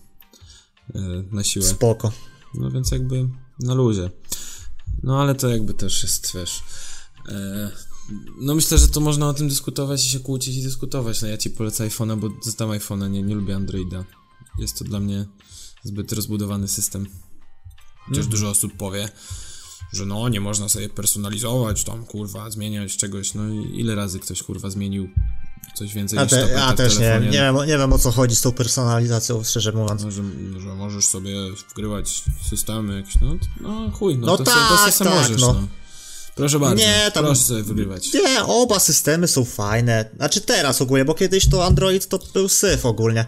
e, 0.96 1.00
na 1.32 1.44
siłę. 1.44 1.66
Spoko. 1.66 2.12
No 2.54 2.72
więc 2.72 2.92
jakby 2.92 3.30
na 3.60 3.74
luzie. 3.74 4.10
No 5.04 5.22
ale 5.22 5.36
to 5.36 5.50
jakby 5.50 5.74
też 5.74 6.04
jest, 6.04 6.34
wiesz. 6.36 6.64
E, 7.30 7.72
no 8.42 8.56
myślę, 8.56 8.78
że 8.78 8.88
to 8.88 9.00
można 9.00 9.28
o 9.28 9.34
tym 9.34 9.48
dyskutować 9.48 10.06
i 10.06 10.10
się 10.10 10.20
kłócić 10.20 10.56
i 10.58 10.64
dyskutować. 10.64 11.22
No 11.22 11.28
ja 11.28 11.38
ci 11.38 11.50
polecam 11.50 11.88
iPhone'a, 11.88 12.20
bo 12.20 12.30
znam 12.42 12.70
iPhone'a, 12.70 13.10
nie, 13.10 13.24
nie 13.24 13.36
lubię 13.36 13.56
Androida. 13.56 14.06
Jest 14.60 14.80
to 14.80 14.84
dla 14.86 15.00
mnie 15.00 15.26
zbyt 15.84 16.14
rozbudowany 16.14 16.68
system. 16.68 17.08
Chociaż 18.08 18.28
dużo 18.28 18.50
osób 18.50 18.78
powie, 18.78 19.10
że 19.94 20.06
no 20.06 20.30
nie 20.30 20.42
można 20.42 20.70
sobie 20.70 20.90
personalizować, 20.90 21.84
tam 21.84 22.06
kurwa, 22.06 22.50
zmieniać 22.50 22.98
czegoś. 22.98 23.34
No 23.34 23.50
i 23.50 23.80
ile 23.80 23.96
razy 23.96 24.20
ktoś 24.20 24.44
kurwa 24.44 24.70
zmienił 24.70 25.10
coś 25.76 25.94
więcej 25.94 26.20
A, 26.20 26.24
niż 26.24 26.32
te, 26.32 26.42
tapetę 26.42 26.64
a 26.64 26.74
w 26.74 26.76
też 26.76 27.00
nie, 27.00 27.20
nie, 27.22 27.32
wiem, 27.32 27.56
nie 27.56 27.78
wiem 27.78 27.94
o 27.94 28.00
co 28.00 28.12
chodzi 28.12 28.36
z 28.36 28.42
tą 28.42 28.52
personalizacją, 28.52 29.44
szczerze 29.44 29.72
mówiąc. 29.72 30.04
No, 30.04 30.12
że, 30.12 30.24
że 30.60 30.76
możesz 30.76 31.06
sobie 31.06 31.36
wgrywać 31.70 32.24
systemy 32.50 32.98
jakieś, 32.98 33.22
no, 33.22 33.36
no 33.62 33.92
chuj, 33.92 34.18
no, 34.18 34.28
No 34.28 34.38
to, 34.38 34.44
tak, 34.44 34.54
sobie, 34.54 34.68
to 34.68 34.92
sobie 34.92 35.12
tak, 35.12 35.20
możesz, 35.20 35.42
no. 35.42 35.54
no. 35.54 35.68
Proszę 36.36 36.60
bardzo, 36.60 36.76
Nie, 36.76 37.12
tam- 37.14 37.26
proszę 37.26 37.42
sobie 37.42 37.64
wygrywać. 37.64 38.14
Nie, 38.14 38.44
oba 38.44 38.80
systemy 38.80 39.28
są 39.28 39.46
fajne. 39.46 40.10
Znaczy 40.16 40.42
teraz 40.42 40.82
ogólnie, 40.82 41.06
bo 41.06 41.14
kiedyś 41.14 41.50
to 41.50 41.66
Android 41.66 42.08
to 42.08 42.20
był 42.34 42.50
syf 42.50 42.86
ogólnie. 42.86 43.26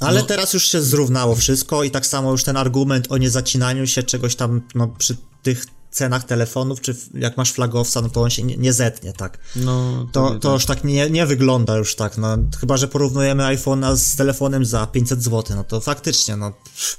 Ale 0.00 0.20
No. 0.20 0.26
teraz 0.26 0.52
już 0.54 0.68
się 0.68 0.82
zrównało 0.82 1.34
wszystko 1.36 1.82
i 1.84 1.90
tak 1.90 2.06
samo 2.06 2.30
już 2.32 2.44
ten 2.44 2.56
argument 2.56 3.06
o 3.12 3.16
niezacinaniu 3.18 3.86
się 3.86 4.02
czegoś 4.02 4.36
tam, 4.36 4.62
no 4.74 4.88
przy 4.88 5.16
tych 5.42 5.64
cenach 5.90 6.24
telefonów, 6.24 6.80
czy 6.80 6.96
jak 7.14 7.36
masz 7.36 7.52
flagowca, 7.52 8.00
no 8.02 8.08
to 8.08 8.22
on 8.22 8.30
się 8.30 8.42
nie, 8.42 8.56
nie 8.56 8.72
zetnie, 8.72 9.12
tak. 9.12 9.38
No, 9.56 10.06
To, 10.12 10.34
nie 10.34 10.40
to 10.40 10.52
już 10.52 10.66
tak 10.66 10.84
nie, 10.84 11.10
nie 11.10 11.26
wygląda 11.26 11.76
już 11.76 11.94
tak, 11.96 12.18
no 12.18 12.36
chyba, 12.60 12.76
że 12.76 12.88
porównujemy 12.88 13.42
iPhone'a 13.42 13.96
z 13.96 14.16
telefonem 14.16 14.64
za 14.64 14.86
500 14.86 15.22
zł, 15.22 15.56
no 15.56 15.64
to 15.64 15.80
faktycznie, 15.80 16.36
no 16.36 16.50
to 16.50 16.80
się 16.80 16.96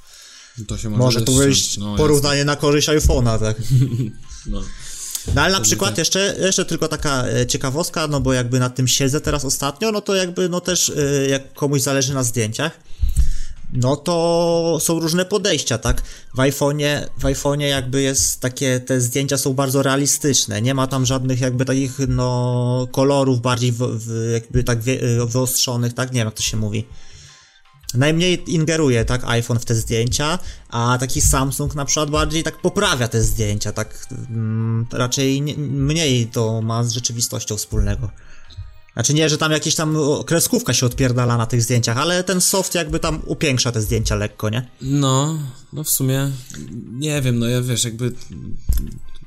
może, 0.60 0.89
może 0.89 1.22
tu 1.22 1.34
wyjść 1.34 1.77
no, 1.77 1.96
porównanie 1.96 2.46
na 2.46 2.55
korzyść 2.55 2.89
iPhone'a, 2.89 3.39
tak. 3.39 3.58
jasne, 3.60 3.77
No. 4.46 4.62
No 5.36 5.41
ale 5.41 5.53
na 5.53 5.62
przykład 5.62 5.98
jeszcze, 5.98 6.36
jeszcze 6.39 6.65
tylko 6.65 6.88
taka 6.88 7.27
e, 7.27 7.48
ciekawostka, 7.48 8.08
no 8.08 8.22
bo 8.22 8.34
jakby 8.34 8.60
na 8.60 8.70
tym 8.70 8.88
siedzę 8.88 9.22
teraz 9.22 9.46
ostatnio, 9.46 9.91
no 9.91 10.01
to 10.01 10.15
jakby 10.15 10.50
no 10.50 10.62
też 10.62 10.89
e, 10.89 11.29
jak 11.29 11.53
komuś 11.53 11.81
zależy 11.81 12.13
na 12.13 12.24
zdjęciach, 12.24 12.79
no 13.74 13.96
to 13.96 14.77
są 14.81 15.00
różne 15.00 15.25
podejścia, 15.25 15.77
tak? 15.77 16.01
W 16.36 16.38
iPhone'ie, 16.38 17.05
w 17.17 17.24
iPhone'ie 17.24 17.62
jakby 17.62 18.01
jest 18.01 18.39
takie, 18.39 18.79
te 18.79 19.01
zdjęcia 19.01 19.38
są 19.38 19.53
bardzo 19.53 19.84
realistyczne, 19.84 20.62
nie 20.62 20.74
ma 20.74 20.88
tam 20.88 21.05
żadnych 21.05 21.41
jakby 21.41 21.65
takich 21.65 22.00
no 22.08 22.88
kolorów 22.91 23.41
bardziej 23.41 23.72
w, 23.72 23.77
w, 23.77 24.31
jakby 24.34 24.63
tak 24.63 24.81
wie, 24.81 25.01
e, 25.01 25.25
wyostrzonych, 25.25 25.93
tak? 25.93 26.12
Nie 26.12 26.20
wiem 26.20 26.27
jak 26.27 26.36
to 26.36 26.43
się 26.43 26.58
mówi. 26.58 26.86
Najmniej 27.93 28.43
ingeruje, 28.48 29.05
tak, 29.05 29.24
iPhone 29.24 29.60
w 29.60 29.65
te 29.65 29.75
zdjęcia, 29.75 30.39
a 30.69 30.98
taki 31.00 31.21
Samsung 31.21 31.75
na 31.75 31.86
przykład 31.86 32.10
bardziej 32.10 32.43
tak 32.43 32.62
poprawia 32.62 33.07
te 33.07 33.24
zdjęcia, 33.24 33.71
tak 33.71 34.07
mm, 34.29 34.86
raczej 34.91 35.41
nie, 35.41 35.57
mniej 35.57 36.27
to 36.27 36.62
ma 36.62 36.83
z 36.83 36.91
rzeczywistością 36.91 37.57
wspólnego. 37.57 38.10
Znaczy 38.93 39.13
nie, 39.13 39.29
że 39.29 39.38
tam 39.38 39.51
jakieś 39.51 39.75
tam 39.75 39.98
kreskówka 40.25 40.74
się 40.74 40.86
odpierdala 40.86 41.38
na 41.38 41.45
tych 41.45 41.63
zdjęciach, 41.63 41.98
ale 41.98 42.24
ten 42.24 42.41
soft 42.41 42.75
jakby 42.75 43.00
tam 43.00 43.21
upiększa 43.25 43.71
te 43.71 43.81
zdjęcia 43.81 44.15
lekko, 44.15 44.50
nie? 44.50 44.67
no, 44.81 45.39
no 45.74 45.83
w 45.83 45.89
sumie, 45.89 46.31
nie 46.91 47.21
wiem, 47.21 47.39
no 47.39 47.48
ja 47.48 47.62
wiesz, 47.62 47.83
jakby 47.83 48.13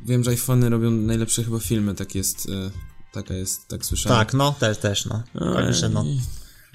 wiem, 0.04 0.24
że 0.24 0.30
iPhony 0.30 0.68
robią 0.68 0.90
najlepsze 0.90 1.44
chyba 1.44 1.58
filmy, 1.58 1.94
tak 1.94 2.14
jest, 2.14 2.48
e, 2.48 2.70
taka 3.12 3.34
jest, 3.34 3.68
tak 3.68 3.84
słyszałem. 3.84 4.18
Tak, 4.18 4.34
no, 4.34 4.54
też, 4.60 4.78
też, 4.78 5.06
no. 5.06 5.22
Także 5.54 5.88
no. 5.88 6.04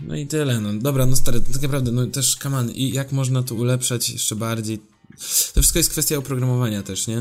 No 0.01 0.15
i 0.15 0.27
tyle, 0.27 0.61
no. 0.61 0.73
Dobra, 0.73 1.05
no 1.05 1.15
stary, 1.15 1.41
tak 1.41 1.61
naprawdę, 1.61 1.91
no 1.91 2.07
też, 2.07 2.37
on, 2.45 2.71
i 2.71 2.91
jak 2.93 3.11
można 3.11 3.43
to 3.43 3.55
ulepszać 3.55 4.09
jeszcze 4.09 4.35
bardziej? 4.35 4.79
To 5.53 5.61
wszystko 5.61 5.79
jest 5.79 5.89
kwestia 5.89 6.17
oprogramowania 6.17 6.83
też, 6.83 7.07
nie? 7.07 7.17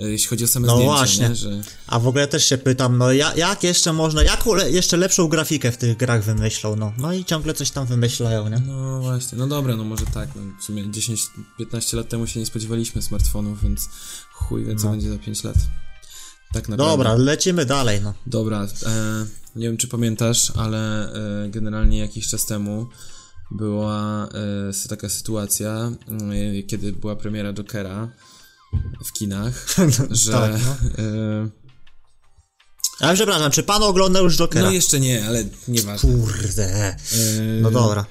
E, 0.00 0.10
Jeśli 0.10 0.28
chodzi 0.28 0.44
o 0.44 0.48
same 0.48 0.66
No 0.66 0.74
zdjęcia, 0.76 0.94
właśnie. 0.96 1.28
nie? 1.28 1.34
Że... 1.34 1.62
A 1.86 1.98
w 1.98 2.06
ogóle 2.06 2.28
też 2.28 2.44
się 2.44 2.58
pytam, 2.58 2.98
no 2.98 3.12
ja, 3.12 3.34
jak 3.34 3.62
jeszcze 3.62 3.92
można, 3.92 4.22
jaką 4.22 4.54
le, 4.54 4.70
jeszcze 4.70 4.96
lepszą 4.96 5.28
grafikę 5.28 5.72
w 5.72 5.76
tych 5.76 5.96
grach 5.96 6.24
wymyślą, 6.24 6.76
no. 6.76 6.92
No 6.98 7.12
i 7.12 7.24
ciągle 7.24 7.54
coś 7.54 7.70
tam 7.70 7.86
wymyślają, 7.86 8.48
nie? 8.48 8.62
No 8.66 9.00
właśnie, 9.00 9.38
no 9.38 9.46
dobra, 9.46 9.76
no 9.76 9.84
może 9.84 10.06
tak, 10.06 10.28
no 10.36 10.42
w 10.60 10.64
sumie 10.64 10.84
10-15 10.84 11.96
lat 11.96 12.08
temu 12.08 12.26
się 12.26 12.40
nie 12.40 12.46
spodziewaliśmy 12.46 13.02
smartfonów, 13.02 13.62
więc 13.62 13.88
chuj 14.32 14.64
wie, 14.64 14.76
co 14.76 14.84
No. 14.84 14.90
będzie 14.90 15.10
za 15.10 15.18
5 15.18 15.44
lat. 15.44 15.56
Tak 16.52 16.68
naprawdę. 16.68 16.92
Dobra, 16.96 17.14
lecimy 17.14 17.66
dalej, 17.66 18.00
no. 18.02 18.14
Dobra, 18.26 18.62
e, 18.86 19.26
nie 19.56 19.66
wiem 19.66 19.76
czy 19.76 19.88
pamiętasz, 19.88 20.52
ale 20.56 21.12
e, 21.44 21.48
generalnie 21.48 21.98
jakiś 21.98 22.28
czas 22.28 22.46
temu 22.46 22.86
była 23.50 24.28
e, 24.84 24.88
taka 24.88 25.08
sytuacja, 25.08 25.92
e, 26.58 26.62
kiedy 26.62 26.92
była 26.92 27.16
premiera 27.16 27.52
Jokera 27.52 28.08
w 29.04 29.12
kinach, 29.12 29.66
że... 30.10 30.32
Tak, 30.32 30.52
no. 30.52 30.76
Ale 33.00 33.14
przepraszam, 33.14 33.50
czy 33.50 33.62
pan 33.62 33.82
oglądał 33.82 34.24
już 34.24 34.36
Jokera? 34.36 34.66
no 34.66 34.72
jeszcze 34.72 35.00
nie, 35.00 35.26
ale 35.26 35.44
nieważne. 35.68 36.10
Kurde. 36.12 36.64
E, 36.86 36.96
No 37.60 37.70
dobra. 37.70 38.04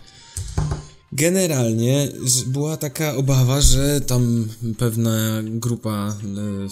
Generalnie 1.12 2.10
była 2.48 2.78
taka 2.78 3.16
obawa, 3.16 3.62
że 3.62 4.02
tam 4.02 4.48
pewna 4.78 5.42
grupa, 5.44 6.16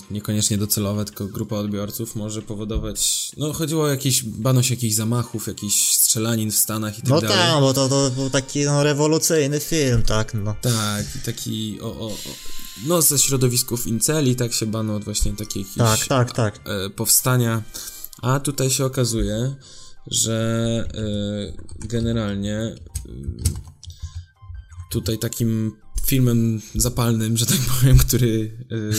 e, 0.09 0.13
niekoniecznie 0.13 0.57
docelowa, 0.57 1.05
tylko 1.05 1.25
grupa 1.25 1.55
odbiorców 1.55 2.15
może 2.15 2.41
powodować, 2.41 3.31
no 3.37 3.53
chodziło 3.53 3.83
o 3.83 3.87
jakieś, 3.87 4.23
bano 4.23 4.63
się 4.63 4.73
jakichś 4.73 4.95
zamachów, 4.95 5.47
jakichś 5.47 5.93
strzelanin 5.93 6.51
w 6.51 6.55
Stanach 6.55 6.99
i 6.99 7.01
tak 7.01 7.09
No 7.09 7.21
dalej. 7.21 7.37
tak, 7.37 7.59
bo 7.61 7.73
to, 7.73 7.89
to 7.89 8.11
był 8.11 8.29
taki 8.29 8.65
no, 8.65 8.83
rewolucyjny 8.83 9.59
film, 9.59 10.03
tak, 10.03 10.33
no. 10.33 10.55
Tak, 10.61 11.05
taki 11.25 11.81
o, 11.81 11.85
o, 11.99 12.07
o, 12.07 12.17
no 12.87 13.01
ze 13.01 13.19
środowisków 13.19 13.87
inceli, 13.87 14.35
tak 14.35 14.53
się 14.53 14.65
bano 14.65 14.95
od 14.95 15.03
właśnie 15.03 15.31
takiej 15.31 15.63
jakiejś 15.77 15.77
Tak, 15.77 16.07
tak, 16.07 16.31
tak. 16.31 16.59
e, 16.69 16.89
powstania, 16.89 17.63
a 18.21 18.39
tutaj 18.39 18.69
się 18.69 18.85
okazuje, 18.85 19.55
że 20.07 20.87
y, 21.83 21.87
generalnie 21.87 22.57
y, 22.59 22.75
tutaj 24.95 25.17
takim 25.17 25.71
filmem 26.05 26.61
zapalnym, 26.75 27.37
że 27.37 27.45
tak 27.45 27.57
powiem, 27.79 27.97
który 27.97 28.57
y, 28.71 28.91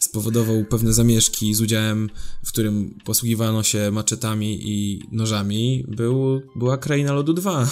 spowodował 0.00 0.64
pewne 0.64 0.92
zamieszki 0.92 1.54
z 1.54 1.60
udziałem, 1.60 2.10
w 2.44 2.48
którym 2.48 2.98
posługiwano 3.04 3.62
się 3.62 3.90
maczetami 3.90 4.58
i 4.70 5.02
nożami, 5.12 5.84
był, 5.88 6.42
była 6.56 6.78
Kraina 6.78 7.12
Lodu 7.12 7.32
2 7.32 7.66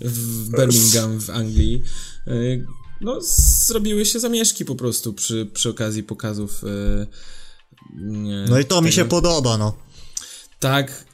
w 0.00 0.50
Birmingham 0.50 1.20
w 1.20 1.30
Anglii. 1.30 1.82
Y, 2.28 2.66
no, 3.00 3.20
zrobiły 3.66 4.06
się 4.06 4.20
zamieszki 4.20 4.64
po 4.64 4.74
prostu 4.74 5.12
przy, 5.12 5.50
przy 5.54 5.68
okazji 5.70 6.02
pokazów. 6.02 6.64
y, 6.64 7.06
nie, 7.96 8.44
No 8.48 8.58
i 8.58 8.64
to 8.64 8.82
mi 8.82 8.90
tego. 8.90 8.96
się 8.96 9.04
podoba, 9.04 9.58
no. 9.58 9.76
Tak, 10.60 11.04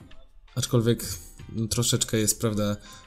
aczkolwiek 0.55 1.05
no, 1.53 1.69
troszeczkę 1.69 2.19
jest, 2.19 2.41
prawda, 2.41 2.71
yy, 2.71 2.98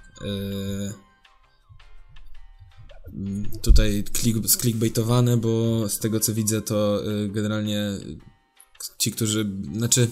tutaj 3.61 4.03
klik, 4.13 4.49
sklickbaitowane, 4.49 5.37
bo 5.37 5.83
z 5.89 5.99
tego 5.99 6.19
co 6.19 6.33
widzę, 6.33 6.61
to 6.61 7.03
yy, 7.03 7.29
generalnie 7.29 7.91
ci, 8.97 9.11
którzy, 9.11 9.51
znaczy, 9.73 10.07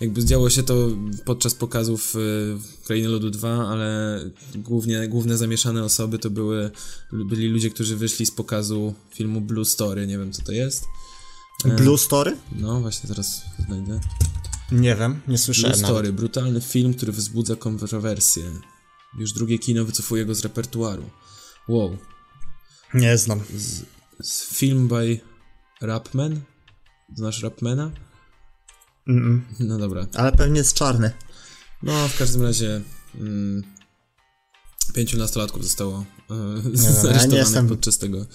jakby 0.00 0.24
działo 0.24 0.50
się 0.50 0.62
to 0.62 0.88
podczas 1.24 1.54
pokazów 1.54 2.14
yy, 2.14 2.58
Krainy 2.84 3.08
Lodu 3.08 3.30
2, 3.30 3.68
ale 3.68 4.20
głównie, 4.54 5.08
główne 5.08 5.36
zamieszane 5.36 5.84
osoby 5.84 6.18
to 6.18 6.30
były, 6.30 6.70
byli 7.12 7.48
ludzie, 7.48 7.70
którzy 7.70 7.96
wyszli 7.96 8.26
z 8.26 8.30
pokazu 8.30 8.94
filmu 9.14 9.40
Blue 9.40 9.64
Story, 9.64 10.06
nie 10.06 10.18
wiem 10.18 10.32
co 10.32 10.42
to 10.42 10.52
jest. 10.52 10.84
Blue 11.64 11.98
Story? 11.98 12.36
No, 12.52 12.80
właśnie 12.80 13.08
zaraz 13.08 13.42
znajdę. 13.66 14.00
Nie 14.72 14.96
wiem, 14.96 15.12
nie 15.12 15.20
Blue 15.26 15.38
słyszałem 15.38 15.80
nawet. 15.80 15.86
Story, 15.86 16.12
brutalny 16.12 16.60
film, 16.60 16.94
który 16.94 17.12
wzbudza 17.12 17.56
kontrowersje. 17.56 18.42
Już 19.18 19.32
drugie 19.32 19.58
kino 19.58 19.84
wycofuje 19.84 20.26
go 20.26 20.34
z 20.34 20.40
repertuaru. 20.42 21.10
Wow. 21.68 21.96
Nie 22.94 23.18
znam. 23.18 23.40
Z 24.20 24.44
film 24.54 24.88
by 24.88 25.20
Rapman? 25.80 26.40
Znasz 27.16 27.42
Rapmana? 27.42 27.90
Mm-mm. 29.08 29.40
No 29.60 29.78
dobra. 29.78 30.06
Ale 30.14 30.32
pewnie 30.32 30.58
jest 30.58 30.74
czarny. 30.74 31.12
No, 31.82 32.08
w 32.08 32.18
każdym 32.18 32.42
razie 32.42 32.80
mm, 33.14 33.62
pięciu 34.94 35.18
nastolatków 35.18 35.64
zostało 35.64 36.04
ja 36.30 36.36
nie 36.70 36.76
zaresztowanych 36.78 37.32
jestem- 37.32 37.68
podczas 37.68 37.98
tego. 37.98 38.26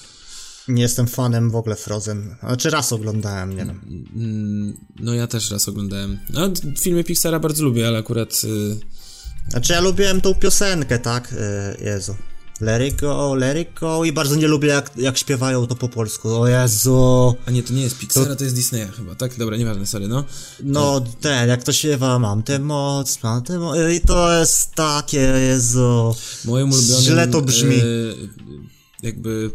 Nie 0.68 0.82
jestem 0.82 1.08
fanem 1.08 1.52
w 1.52 1.56
ogóle 1.56 1.76
Frozen. 1.76 2.36
Znaczy 2.40 2.70
raz 2.70 2.94
oglądałem, 2.94 3.50
nie 3.50 3.66
wiem. 3.66 4.08
Mm, 4.16 4.78
no 5.00 5.14
ja 5.14 5.28
też 5.28 5.52
raz 5.52 5.70
oglądałem. 5.70 6.20
No, 6.30 6.50
filmy 6.80 7.04
Pixara 7.04 7.40
bardzo 7.40 7.64
lubię, 7.64 7.88
ale 7.88 8.00
akurat... 8.00 8.42
y, 8.44 8.80
Znaczy 9.50 9.74
ja 9.74 9.82
lubiłem 9.82 10.22
tą 10.22 10.36
piosenkę, 10.36 11.00
tak? 11.00 11.34
E, 11.34 11.78
Jezu. 11.84 12.16
Let 12.62 12.94
it 12.94 13.02
go, 13.02 13.36
let 13.36 13.58
it 13.58 13.80
go 13.80 14.06
i 14.06 14.12
bardzo 14.12 14.36
nie 14.36 14.48
lubię 14.48 14.68
jak, 14.68 14.92
jak 14.98 15.18
śpiewają 15.18 15.68
to 15.68 15.76
po 15.76 15.90
polsku. 15.90 16.30
O 16.42 16.48
Jezu. 16.48 17.36
A 17.46 17.52
nie, 17.52 17.64
to 17.64 17.74
nie 17.74 17.82
jest 17.82 17.98
Pixara, 17.98 18.36
to, 18.36 18.44
jest 18.44 18.56
Disneya 18.56 18.88
chyba, 18.98 19.16
tak? 19.16 19.38
Dobra, 19.38 19.58
nieważne, 19.58 19.88
sorry, 19.88 20.08
no. 20.08 20.24
No 20.64 21.02
ten, 21.22 21.50
jak 21.50 21.64
to 21.64 21.74
śpiewa, 21.74 22.20
mam 22.20 22.44
tę 22.44 22.60
moc, 22.60 23.24
mam 23.24 23.44
tę 23.44 23.60
moc 23.60 23.78
i 23.96 24.02
to 24.02 24.40
jest 24.40 24.72
takie, 24.72 25.18
Jezu. 25.18 26.16
Moim 26.46 26.72
ulubionym... 26.72 27.02
Źle 27.02 27.28
to 27.28 27.42
brzmi. 27.42 27.76
e, 27.76 27.84
jakby 29.04 29.52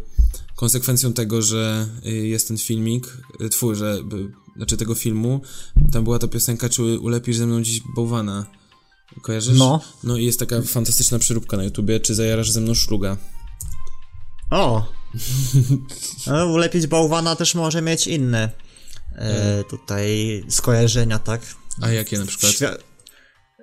konsekwencją 0.56 1.12
tego, 1.12 1.42
że 1.42 1.88
e, 2.04 2.10
jest 2.10 2.48
ten 2.48 2.58
filmik, 2.58 3.16
twój, 3.50 3.76
że, 3.76 3.98
znaczy 4.56 4.76
tego 4.76 4.94
filmu, 4.94 5.40
tam 5.92 6.04
była 6.04 6.18
ta 6.18 6.28
piosenka, 6.28 6.68
czy 6.68 6.82
ulepisz 6.82 7.36
ze 7.36 7.46
mną 7.46 7.62
dziś 7.62 7.80
bałwana. 7.96 8.46
Kojarzysz? 9.22 9.58
No. 9.58 9.80
No 10.04 10.16
i 10.16 10.24
jest 10.24 10.38
taka 10.38 10.62
fantastyczna 10.62 11.18
przeróbka 11.18 11.56
na 11.56 11.64
YouTubie, 11.64 12.00
czy 12.00 12.14
zajarasz 12.14 12.50
ze 12.50 12.60
mną 12.60 12.74
szluga. 12.74 13.16
O! 14.50 14.86
No, 16.26 16.46
ulepić 16.46 16.86
bałwana 16.86 17.36
też 17.36 17.54
może 17.54 17.82
mieć 17.82 18.06
inne 18.06 18.50
e, 19.14 19.64
tutaj 19.64 20.44
skojarzenia, 20.48 21.18
tak? 21.18 21.40
A 21.80 21.90
jakie 21.90 22.18
na 22.18 22.26
przykład? 22.26 22.52
Świa- 22.52 22.76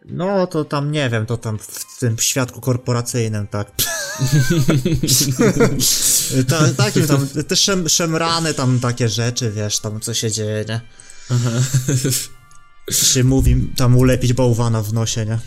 no 0.06 0.48
to 0.48 0.66
tam 0.66 0.92
nie 0.92 1.10
wiem, 1.10 1.26
to 1.26 1.38
tam 1.38 1.60
w 1.60 2.00
tym 2.00 2.18
świadku 2.20 2.62
korporacyjnym, 2.62 3.48
tak. 3.48 3.72
ta, 6.50 6.74
takim 6.74 7.08
tam, 7.08 7.28
te 7.48 7.56
szem, 7.56 7.90
szemrane 7.90 8.54
tam 8.54 8.80
takie 8.80 9.10
rzeczy, 9.10 9.52
wiesz, 9.52 9.80
tam 9.80 10.00
co 10.00 10.14
się 10.14 10.32
dzieje, 10.32 10.66
nie? 10.70 10.82
Się 12.92 13.24
mówi 13.24 13.56
tam 13.76 13.98
ulepić 13.98 14.34
bałwana 14.34 14.84
w 14.84 14.94
nosie, 14.94 15.26
nie? 15.26 15.40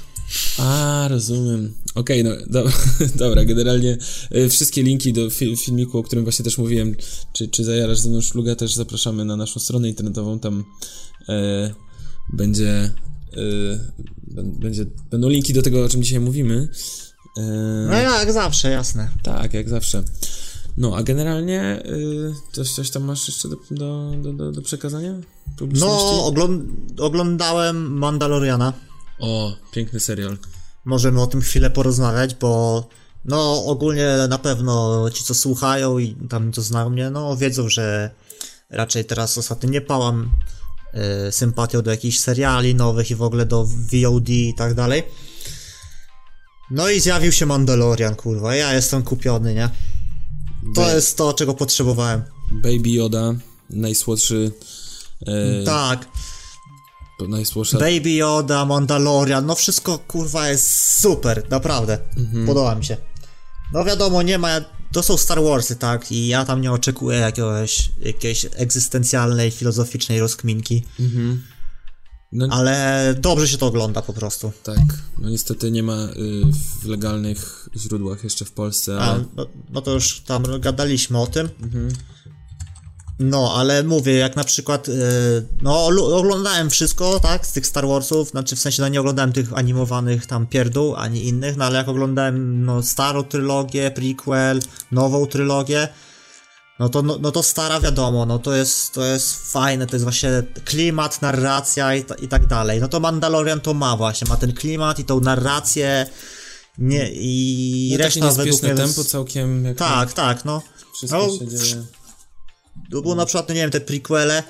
A, 0.59 1.07
rozumiem. 1.11 1.75
Okej, 1.95 2.25
no 2.25 2.31
do, 2.47 2.65
dobra, 3.25 3.45
generalnie 3.45 3.99
e, 4.31 4.49
wszystkie 4.49 4.83
linki 4.83 5.13
do 5.13 5.31
fi, 5.31 5.57
filmiku, 5.57 5.99
o 5.99 6.03
którym 6.03 6.25
właśnie 6.25 6.45
też 6.45 6.59
mówiłem, 6.59 6.97
czy, 7.33 7.49
czy 7.49 7.65
zajarasz 7.65 7.99
ze 7.99 8.09
mną 8.11 8.21
szluga, 8.21 8.55
też 8.57 8.75
zapraszamy 8.75 9.25
na 9.25 9.37
naszą 9.37 9.61
stronę 9.61 9.89
internetową, 9.89 10.39
tam 10.39 10.65
e, 11.29 11.75
będzie, 12.33 12.69
e, 13.33 13.41
bę- 14.35 14.59
będzie, 14.59 14.85
będą 15.11 15.29
linki 15.29 15.53
do 15.53 15.63
tego, 15.63 15.85
o 15.85 15.89
czym 15.89 16.03
dzisiaj 16.03 16.21
mówimy. 16.21 16.69
E, 17.37 17.43
No 17.91 17.97
jak 17.99 18.33
zawsze, 18.33 18.71
jasne. 18.71 19.09
tak, 19.23 19.55
jak 19.55 19.69
zawsze. 19.69 20.03
No, 20.77 20.97
a 20.97 21.03
generalnie 21.03 21.61
e, 21.63 21.83
coś, 22.53 22.71
coś 22.73 22.91
tam 22.91 23.03
masz 23.05 23.29
jeszcze 23.29 23.49
do, 23.49 23.57
do, 24.23 24.33
do, 24.33 24.53
do 24.53 24.63
przekazania? 24.63 25.15
No, 25.73 26.25
ogląd- 26.27 27.01
oglądałem 27.01 27.99
Mandaloriana. 27.99 28.73
O, 29.21 29.53
piękny 29.73 30.01
serial. 30.01 30.39
Możemy 30.85 31.23
o 31.23 31.27
tym 31.27 31.41
chwilę 31.41 31.71
porozmawiać, 31.71 32.35
bo 32.35 32.89
no 33.25 33.65
ogólnie 33.65 34.09
na 34.29 34.39
pewno 34.39 35.05
ci, 35.11 35.25
co 35.25 35.35
słuchają 35.35 35.99
i 35.99 36.15
tam 36.29 36.53
co 36.53 36.63
znają 36.63 36.91
mnie, 36.91 37.11
no 37.11 37.37
wiedzą, 37.37 37.69
że 37.69 38.11
raczej 38.71 39.05
teraz 39.05 39.39
ostatnio 39.39 39.71
nie 39.71 39.81
pałam 39.81 40.31
y, 41.29 41.33
sympatią 41.33 41.83
do 41.83 41.91
jakichś 41.91 42.19
seriali 42.19 42.75
nowych 42.75 43.11
i 43.11 43.15
w 43.15 43.23
ogóle 43.23 43.47
do 43.47 43.65
VOD 43.65 44.29
i 44.29 44.55
tak 44.55 44.75
dalej. 44.75 45.03
No 46.71 46.91
i 46.91 47.01
zjawił 47.01 47.33
się 47.33 47.47
Mandalorian, 47.47 48.15
kurwa, 48.15 48.55
ja 48.57 48.75
jestem 48.75 49.03
kupiony, 49.03 49.55
nie? 49.55 49.71
To 50.75 50.81
Ba- 50.81 50.93
jest 50.93 51.17
to, 51.17 51.33
czego 51.33 51.55
potrzebowałem. 51.55 52.23
Baby 52.53 52.91
Yoda, 52.91 53.35
najsłodszy. 53.71 54.53
E, 55.27 55.65
Tak, 55.65 56.09
Najsłodsza. 57.29 57.79
Baby 57.79 58.11
Yoda, 58.11 58.65
Mandalorian, 58.65 59.47
no 59.47 59.55
wszystko 59.55 59.99
kurwa 59.99 60.49
jest 60.49 60.99
super, 61.01 61.47
naprawdę. 61.51 61.99
Podoba 62.47 62.75
mi 62.75 62.85
się. 62.85 62.97
No 63.73 63.85
wiadomo, 63.85 64.23
nie 64.23 64.39
ma. 64.39 64.49
To 64.93 65.03
są 65.03 65.17
Star 65.17 65.43
Warsy, 65.43 65.77
tak? 65.77 66.13
I 66.13 66.27
ja 66.27 66.45
tam 66.45 66.61
nie 66.61 66.73
oczekuję 66.73 67.19
jakiegoś, 67.19 67.91
jakiejś 68.01 68.47
egzystencjalnej, 68.57 69.51
filozoficznej 69.51 70.21
rozkminki, 70.21 70.85
No 72.33 72.47
ale 72.51 73.15
dobrze 73.19 73.49
się 73.49 73.59
to 73.59 73.67
ogląda 73.67 74.03
po 74.03 74.13
prostu. 74.13 74.53
tak. 74.63 74.79
No 75.19 75.31
niestety 75.31 75.71
nie 75.71 75.83
ma 75.83 76.05
y, 76.05 76.11
w 76.83 76.87
legalnych 76.87 77.69
źródłach 77.77 78.25
jeszcze 78.25 78.45
w 78.45 78.53
Polsce, 78.53 79.01
A, 79.01 79.19
no, 79.37 79.47
no 79.71 79.83
to 79.83 79.91
już 79.93 80.21
tam 80.21 80.45
gadaliśmy 80.61 81.19
o 81.21 81.27
tym. 81.27 81.49
No, 83.21 83.55
ale 83.57 83.83
mówię, 83.83 84.15
jak 84.15 84.37
na 84.37 84.45
przykład, 84.45 84.89
yy, 84.89 84.95
no 85.63 85.87
oglądałem 86.17 86.71
wszystko, 86.71 87.21
tak, 87.21 87.47
z 87.47 87.53
tych 87.53 87.67
Star 87.67 87.87
Warsów, 87.87 88.29
znaczy 88.29 88.57
w 88.57 88.61
sensie, 88.61 88.83
no 88.83 88.89
nie 88.89 89.01
oglądałem 89.01 89.33
tych 89.33 89.59
animowanych 89.59 90.27
tam 90.27 90.47
pierdół, 90.47 90.97
ani 90.97 91.29
innych, 91.29 91.57
no 91.57 91.65
ale 91.65 91.79
jak 91.79 91.89
oglądałem, 91.89 92.65
no, 92.65 92.83
starą 92.83 93.23
trylogię, 93.23 93.91
prequel, 93.91 94.61
nową 94.93 95.27
trylogię, 95.27 95.89
no 96.79 96.89
to, 96.89 97.03
no, 97.03 97.19
no 97.21 97.33
to 97.33 97.43
stara 97.43 97.81
wiadomo, 97.81 98.27
no 98.27 98.39
to 98.39 98.55
jest, 98.55 98.93
to 98.93 99.05
jest 99.05 99.53
fajne, 99.53 99.87
to 99.87 99.97
jest 99.97 100.05
właśnie 100.05 100.31
klimat, 100.65 101.23
narracja 101.23 101.95
i, 101.95 102.05
ta, 102.05 102.15
i 102.15 102.29
tak 102.29 102.47
dalej. 102.47 102.81
No 102.81 102.89
to 102.89 103.01
Mandalorian 103.01 103.61
to 103.61 103.75
ma 103.75 103.97
właśnie, 103.97 104.29
ma 104.29 104.37
ten 104.37 104.53
klimat 104.53 104.99
i 104.99 105.05
tą 105.05 105.21
narrację, 105.21 106.07
nie, 106.79 107.11
i 107.13 107.89
No, 107.93 108.05
reszta 108.05 108.33
według 108.33 108.63
mnie... 108.63 108.75
tempo 108.75 109.05
całkiem. 109.05 109.75
Tak, 109.77 110.13
tak, 110.13 110.45
no. 110.45 110.63
Wszystko 110.95 111.19
no, 111.19 111.39
się 111.39 111.49
dzieje. 111.49 111.85
Bo 113.05 113.15
na 113.15 113.27
przykład, 113.27 113.49
no 113.49 113.55
nie 113.55 113.61
wiem, 113.61 113.71
te 113.71 113.81
prequele, 113.81 114.43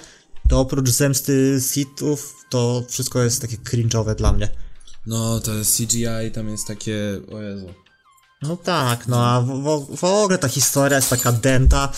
to 0.48 0.60
oprócz 0.60 0.90
zemsty 0.90 1.60
Sithów, 1.72 2.34
to 2.50 2.84
wszystko 2.88 3.22
jest 3.22 3.40
takie 3.40 3.56
cringe'owe 3.56 4.14
dla 4.14 4.32
mnie. 4.32 4.48
No, 5.06 5.40
to 5.40 5.54
jest 5.54 5.76
CGI, 5.76 6.30
tam 6.34 6.48
jest 6.48 6.66
takie. 6.66 7.20
O 7.32 7.40
Jezu. 7.40 7.74
No 8.42 8.56
tak, 8.56 9.08
no 9.08 9.26
a 9.26 9.40
w, 9.40 9.46
w, 9.46 9.96
w 9.96 10.04
ogóle 10.04 10.38
ta 10.38 10.48
historia 10.48 10.96
jest 10.96 11.10
taka 11.10 11.32
dęta. 11.32 11.92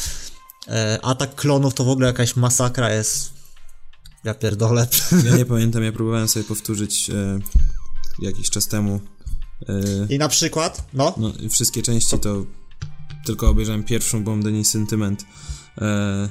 E, 0.68 0.98
atak 1.02 1.34
klonów 1.34 1.74
to 1.74 1.84
w 1.84 1.88
ogóle 1.88 2.06
jakaś 2.06 2.36
masakra 2.36 2.90
jest. 2.90 3.32
Ja 4.24 4.34
pierdolę. 4.34 4.86
Ja 5.24 5.36
nie 5.36 5.44
pamiętam, 5.54 5.82
ja 5.82 5.92
próbowałem 5.92 6.28
sobie 6.28 6.44
powtórzyć 6.44 7.10
e, 7.10 7.38
jakiś 8.18 8.50
czas 8.50 8.68
temu. 8.68 9.00
E, 9.68 10.14
I 10.14 10.18
na 10.18 10.28
przykład, 10.28 10.84
no, 10.92 11.14
no, 11.16 11.32
wszystkie 11.50 11.82
części 11.82 12.18
to 12.18 12.46
tylko 13.26 13.48
obejrzałem 13.48 13.84
pierwszą, 13.84 14.24
bo 14.24 14.30
mam 14.30 14.42
do 14.42 14.50
niej 14.50 14.64
sentyment 14.64 15.24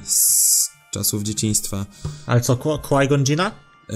z 0.04 0.68
czasów 0.92 1.22
dzieciństwa. 1.22 1.86
ale 2.26 2.40
co, 2.40 2.56
Qui- 2.56 2.80
Qui-Gon 2.80 3.24
Jina? 3.24 3.50
E, 3.88 3.94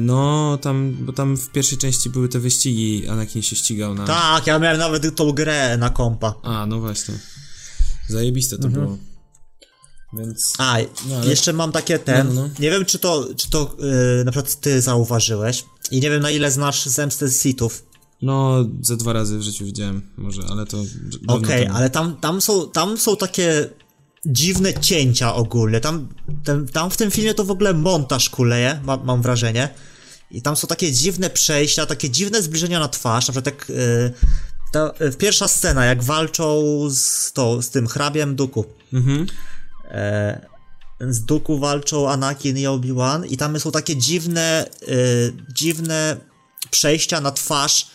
no, 0.00 0.58
tam, 0.62 0.96
bo 1.00 1.12
tam 1.12 1.36
w 1.36 1.50
pierwszej 1.50 1.78
części 1.78 2.10
były 2.10 2.28
te 2.28 2.38
wyścigi, 2.38 3.08
Anakin 3.08 3.42
się 3.42 3.56
ścigał 3.56 3.94
na... 3.94 4.04
Tak, 4.06 4.46
ja 4.46 4.58
miałem 4.58 4.78
nawet 4.78 5.16
tą 5.16 5.32
grę 5.32 5.76
na 5.76 5.90
kompa. 5.90 6.34
A, 6.42 6.66
no 6.66 6.80
właśnie. 6.80 7.14
Zajebiste 8.08 8.58
to 8.58 8.66
Mhm. 8.68 8.84
było. 8.86 8.98
Więc... 10.12 10.52
A, 10.58 10.76
No, 11.08 11.16
ale- 11.16 11.26
jeszcze 11.26 11.52
mam 11.52 11.72
takie 11.72 11.98
ten. 11.98 12.28
No, 12.28 12.34
no, 12.34 12.42
no. 12.42 12.50
Nie 12.58 12.70
wiem, 12.70 12.84
czy 12.84 12.98
to, 12.98 13.28
czy 13.36 13.50
to 13.50 13.76
yy, 13.78 14.24
na 14.24 14.30
przykład 14.32 14.60
ty 14.60 14.80
zauważyłeś. 14.80 15.64
I 15.90 16.00
nie 16.00 16.10
wiem, 16.10 16.22
na 16.22 16.30
ile 16.30 16.50
znasz 16.50 16.86
zemstę 16.86 17.30
Sithów. 17.30 17.84
No, 18.22 18.64
ze 18.82 18.96
dwa 18.96 19.12
razy 19.12 19.38
w 19.38 19.42
życiu 19.42 19.64
widziałem, 19.64 20.10
może, 20.16 20.42
ale 20.50 20.66
to... 20.66 20.78
Okej, 21.28 21.64
temu. 21.64 21.76
ale 21.76 21.90
tam, 21.90 22.16
tam, 22.16 22.40
są, 22.40 22.70
tam 22.70 22.98
są 22.98 23.16
takie 23.16 23.70
dziwne 24.26 24.74
cięcia 24.74 25.34
ogólnie. 25.34 25.80
Tam, 25.80 26.08
ten, 26.44 26.66
tam 26.66 26.90
w 26.90 26.96
tym 26.96 27.10
filmie 27.10 27.34
to 27.34 27.44
w 27.44 27.50
ogóle 27.50 27.74
montaż 27.74 28.30
kuleje, 28.30 28.80
ma, 28.84 28.96
mam 28.96 29.22
wrażenie. 29.22 29.68
I 30.30 30.42
tam 30.42 30.56
są 30.56 30.66
takie 30.66 30.92
dziwne 30.92 31.30
przejścia, 31.30 31.86
takie 31.86 32.10
dziwne 32.10 32.42
zbliżenia 32.42 32.78
na 32.78 32.88
twarz. 32.88 33.28
Na 33.28 33.32
przykład 33.32 33.46
jak 33.46 33.68
yy, 33.68 34.12
ta 34.72 34.92
yy, 35.00 35.12
pierwsza 35.12 35.48
scena, 35.48 35.84
jak 35.84 36.02
walczą 36.02 36.62
z, 36.90 37.32
to, 37.32 37.62
z 37.62 37.70
tym 37.70 37.88
hrabiem 37.88 38.36
Duku. 38.36 38.64
Mhm. 38.92 39.26
E, 39.90 40.46
z 41.00 41.24
Duku 41.24 41.58
walczą 41.58 42.10
Anakin 42.10 42.58
i 42.58 42.66
Obi-Wan 42.66 43.26
i 43.26 43.36
tam 43.36 43.60
są 43.60 43.70
takie 43.70 43.96
dziwne, 43.96 44.66
e, 44.82 44.94
dziwne 45.52 46.16
przejścia 46.70 47.20
na 47.20 47.30
twarz 47.30 47.90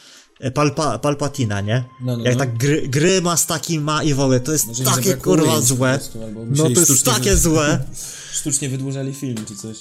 Palpa, 0.53 0.99
Palpatina, 0.99 1.61
nie? 1.61 1.83
No, 2.01 2.17
no, 2.17 2.23
Jak 2.23 2.33
no. 2.33 2.39
tak 2.39 2.57
gry, 2.57 2.87
gryma 2.87 3.37
z 3.37 3.45
takim 3.47 3.83
ma 3.83 4.03
i 4.03 4.13
w 4.13 4.19
ogóle, 4.19 4.39
to 4.39 4.51
jest 4.51 4.67
takie 4.85 5.13
kurwa 5.13 5.61
złe. 5.61 5.97
prostu, 5.97 6.19
No 6.49 6.63
to 6.63 6.79
jest 6.79 7.05
takie 7.05 7.37
złe. 7.37 7.83
Sztucznie 8.39 8.69
wydłużali 8.69 9.13
film, 9.13 9.45
czy 9.45 9.55
coś. 9.55 9.77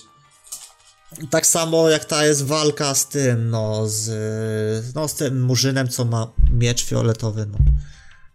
Tak 1.31 1.47
samo 1.47 1.91
jak 1.91 2.05
ta 2.05 2.27
jest 2.27 2.45
walka 2.45 2.95
z 2.95 3.09
tym, 3.09 3.51
no 3.51 3.89
z, 3.89 4.95
no 4.95 5.09
z 5.09 5.15
tym 5.15 5.43
murzynem, 5.43 5.89
co 5.89 6.05
ma 6.05 6.33
miecz 6.53 6.85
fioletowy, 6.85 7.47
no. 7.47 7.59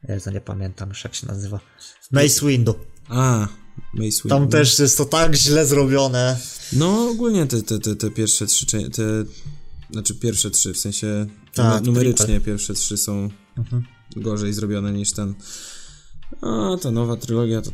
Ja 0.08 0.32
nie 0.32 0.42
pamiętam 0.42 0.90
już 0.90 1.04
jak 1.04 1.16
się 1.16 1.28
nazywa. 1.28 1.60
Mace 2.12 2.48
Windu. 2.48 2.76
A, 3.10 3.48
Mace 3.94 4.22
Windu. 4.24 4.30
Tam 4.30 4.48
też 4.48 4.80
jest 4.80 4.98
to 4.98 5.06
tak 5.06 5.36
źle 5.36 5.66
zrobione. 5.66 6.38
No, 6.74 7.10
ogólnie 7.10 7.46
te, 7.46 7.64
te, 7.64 7.80
te, 7.80 7.96
te 7.96 8.12
pierwsze 8.12 8.46
trzy, 8.46 8.66
te, 8.66 9.04
znaczy 9.92 10.16
pierwsze 10.16 10.52
trzy, 10.52 10.74
w 10.74 10.78
sensie 10.78 11.26
numer- 11.58 11.86
numerycznie 11.86 12.26
triple. 12.26 12.42
pierwsze 12.42 12.74
trzy 12.74 12.98
są 12.98 13.30
gorzej 14.16 14.54
zrobione 14.54 14.92
niż 14.92 15.12
ten. 15.12 15.34
A, 16.42 16.78
ta 16.82 16.92
nowa 16.92 17.16
trylogia 17.16 17.62
to... 17.62 17.72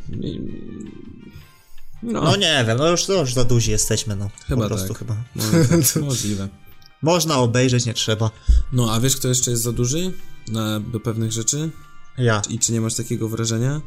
No, 2.03 2.21
No 2.21 2.35
nie 2.35 2.63
wiem, 2.67 2.77
no 2.77 2.89
już, 2.91 3.07
no 3.07 3.13
już 3.15 3.33
za 3.33 3.43
duzi 3.43 3.71
jesteśmy, 3.71 4.15
no. 4.15 4.29
Chyba 4.47 4.61
po 4.61 4.67
prostu 4.67 4.87
tak. 4.87 4.97
chyba. 4.97 5.15
może 5.35 5.65
tak, 5.65 6.03
możliwe. 6.03 6.49
Można 7.01 7.37
obejrzeć, 7.37 7.85
nie 7.85 7.93
trzeba. 7.93 8.31
No, 8.73 8.93
a 8.93 8.99
wiesz, 8.99 9.15
kto 9.15 9.27
jeszcze 9.27 9.51
jest 9.51 9.63
za 9.63 9.71
duży 9.71 10.11
na, 10.47 10.79
do 10.79 10.99
pewnych 10.99 11.31
rzeczy? 11.31 11.69
Ja. 12.17 12.41
I 12.49 12.59
czy 12.59 12.71
nie 12.73 12.81
masz 12.81 12.95
takiego 12.95 13.29
wrażenia? 13.29 13.81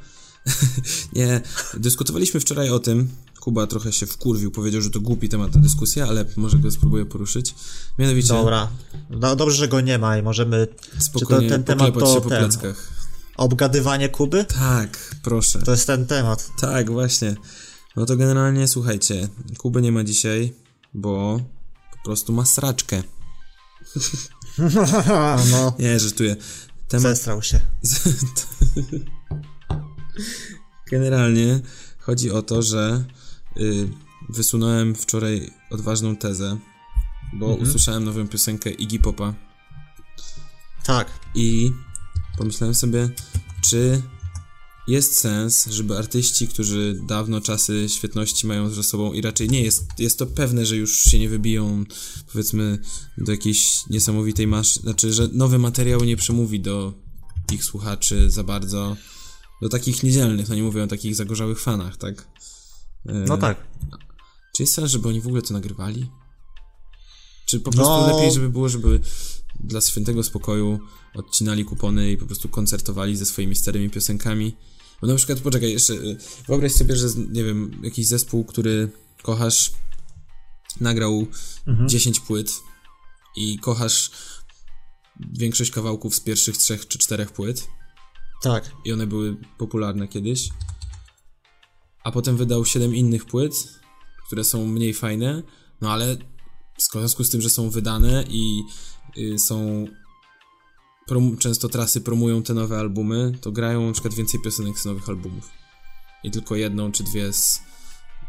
nie, 1.13 1.41
dyskutowaliśmy 1.75 2.41
wczoraj 2.41 2.71
o 2.71 2.79
tym. 2.79 3.09
Kuba 3.47 3.67
trochę 3.67 3.93
się 3.93 4.07
wkurwił, 4.07 4.51
powiedział, 4.51 4.83
że 4.83 4.91
to 4.91 5.01
głupi 5.01 5.29
temat 5.29 5.55
na 5.55 5.61
dyskusję, 5.61 6.05
ale 6.05 6.25
może 6.37 6.59
go 6.59 6.71
spróbuję 6.71 7.07
poruszyć. 7.07 7.55
Mianowicie, 7.99 8.29
Dobra. 8.29 8.69
No, 9.11 9.37
dobrze, 9.37 9.57
że 9.57 9.69
go 9.69 9.81
nie 9.81 9.99
ma 9.99 10.19
i 10.19 10.23
możemy... 10.23 10.69
spokojnie 10.99 11.49
to 11.49 11.55
ten 11.55 11.65
temat 11.65 11.95
to 11.95 12.15
się 12.15 12.21
po 12.21 12.29
ten- 12.29 12.39
pleckach. 12.39 12.93
Obgadywanie 13.37 14.09
Kuby? 14.09 14.45
Tak, 14.45 15.17
proszę. 15.23 15.63
To 15.63 15.71
jest 15.71 15.87
ten 15.87 16.07
temat. 16.07 16.51
Tak, 16.61 16.91
właśnie. 16.91 17.35
No 17.97 18.07
to 18.07 18.17
generalnie 18.17 18.69
słuchajcie, 18.69 19.29
Kuby 19.59 19.83
nie 19.83 19.93
ma 19.93 20.05
dzisiaj, 20.05 20.53
bo 20.95 21.41
po 21.93 22.05
prostu 22.05 22.33
ma 22.33 22.45
sraczkę. 22.45 23.03
no. 25.53 25.75
Nie, 25.79 26.01
żartuję. 26.01 26.37
Temat 26.89 27.03
Zestrał 27.03 27.43
się. 27.43 27.61
generalnie 30.91 31.61
chodzi 31.99 32.31
o 32.31 32.43
to, 32.43 32.63
że 32.63 33.05
wysunąłem 34.29 34.95
wczoraj 34.95 35.51
odważną 35.71 36.17
tezę, 36.17 36.59
bo 37.33 37.47
usłyszałem 37.47 38.05
nową 38.05 38.29
piosenkę 38.29 38.71
Iggy 38.71 38.99
Popa 38.99 39.35
Tak. 40.85 41.09
i 41.35 41.71
pomyślałem 42.39 42.75
sobie, 42.75 43.11
czy 43.61 44.03
jest 44.89 45.19
sens, 45.19 45.67
żeby 45.71 45.99
artyści, 45.99 46.49
którzy 46.49 47.01
dawno 47.07 47.41
czasy 47.41 47.87
świetności 47.89 48.47
mają 48.47 48.71
za 48.71 48.83
sobą 48.83 49.13
i 49.13 49.21
raczej 49.21 49.49
nie 49.49 49.63
jest, 49.63 49.85
jest 49.99 50.19
to 50.19 50.27
pewne, 50.27 50.67
że 50.67 50.77
już 50.77 51.05
się 51.05 51.19
nie 51.19 51.29
wybiją 51.29 51.85
powiedzmy 52.33 52.79
do 53.19 53.33
jakiejś 53.33 53.87
niesamowitej 53.91 54.47
masz, 54.47 54.75
znaczy, 54.75 55.13
że 55.13 55.29
nowy 55.33 55.59
materiał 55.59 56.05
nie 56.05 56.17
przemówi 56.17 56.61
do 56.61 56.95
ich 57.53 57.65
słuchaczy 57.65 58.31
za 58.31 58.45
bardzo, 58.45 58.97
do 59.63 59.69
takich 59.69 60.03
niedzielnych, 60.03 60.49
no 60.49 60.55
nie 60.55 60.63
mówię 60.63 60.83
o 60.83 60.87
takich 60.87 61.15
zagorzałych 61.15 61.61
fanach, 61.61 61.97
tak? 61.97 62.29
No 63.09 63.39
tak. 63.39 63.67
Czy 64.57 64.63
jest 64.63 64.75
sens, 64.75 64.91
żeby 64.91 65.09
oni 65.09 65.21
w 65.21 65.27
ogóle 65.27 65.43
to 65.43 65.55
nagrywali? 65.55 66.11
Czy 67.47 67.61
po 67.61 67.71
prostu 67.71 67.93
No. 67.93 68.17
lepiej, 68.17 68.33
żeby 68.33 68.49
było, 68.51 68.69
żeby 68.69 69.01
dla 69.61 69.81
świętego 69.81 70.23
spokoju 70.23 70.79
odcinali 71.15 71.65
kupony 71.65 72.13
i 72.13 72.17
po 72.17 72.27
prostu 72.27 72.49
koncertowali 72.49 73.17
ze 73.17 73.27
swoimi 73.27 73.55
starymi 73.57 73.91
piosenkami? 73.91 74.57
Bo 75.01 75.07
na 75.07 75.15
przykład, 75.15 75.41
poczekaj, 75.41 75.73
jeszcze 75.73 75.93
y, 75.93 76.17
wyobraź 76.49 76.73
sobie, 76.73 76.97
że, 76.97 77.07
nie 77.29 77.45
wiem, 77.45 77.81
jakiś 77.83 78.07
zespół, 78.07 78.45
który 78.45 78.91
kochasz, 79.23 79.73
nagrał 80.81 81.27
10 81.87 82.21
płyt 82.21 82.53
i 83.37 83.59
kochasz 83.59 84.11
większość 85.33 85.71
kawałków 85.71 86.15
z 86.15 86.21
pierwszych 86.21 86.57
trzech 86.57 86.89
czy 86.89 86.99
czterech 86.99 87.33
płyt 87.33 87.69
Tak. 88.43 88.73
i 88.85 88.93
one 88.93 89.07
były 89.07 89.37
popularne 89.59 90.09
kiedyś, 90.09 90.49
a 92.07 92.11
potem 92.13 92.37
wydał 92.37 92.65
7 92.65 92.95
innych 92.95 93.25
płyt, 93.25 93.69
które 94.27 94.45
są 94.45 94.67
mniej 94.67 94.95
fajne, 94.95 95.43
no 95.81 95.93
ale 95.93 96.17
w 96.79 96.83
związku 96.93 97.25
z 97.25 97.31
tym, 97.31 97.41
że 97.41 97.51
są 97.51 97.71
wydane 97.71 98.25
i 98.29 98.63
y, 99.19 99.39
są 99.39 99.87
prom- 101.11 101.39
często 101.39 101.69
trasy 101.69 102.01
promują 102.01 102.43
te 102.43 102.55
nowe 102.55 102.79
albumy, 102.79 103.33
to 103.41 103.53
grają 103.53 103.87
na 103.87 103.93
przykład 103.93 104.15
więcej 104.15 104.41
piosenek 104.45 104.79
z 104.79 104.85
nowych 104.85 105.09
albumów. 105.09 105.51
I 106.25 106.31
tylko 106.31 106.57
jedną 106.57 106.93
czy 106.93 107.05
dwie 107.05 107.33
z 107.33 107.61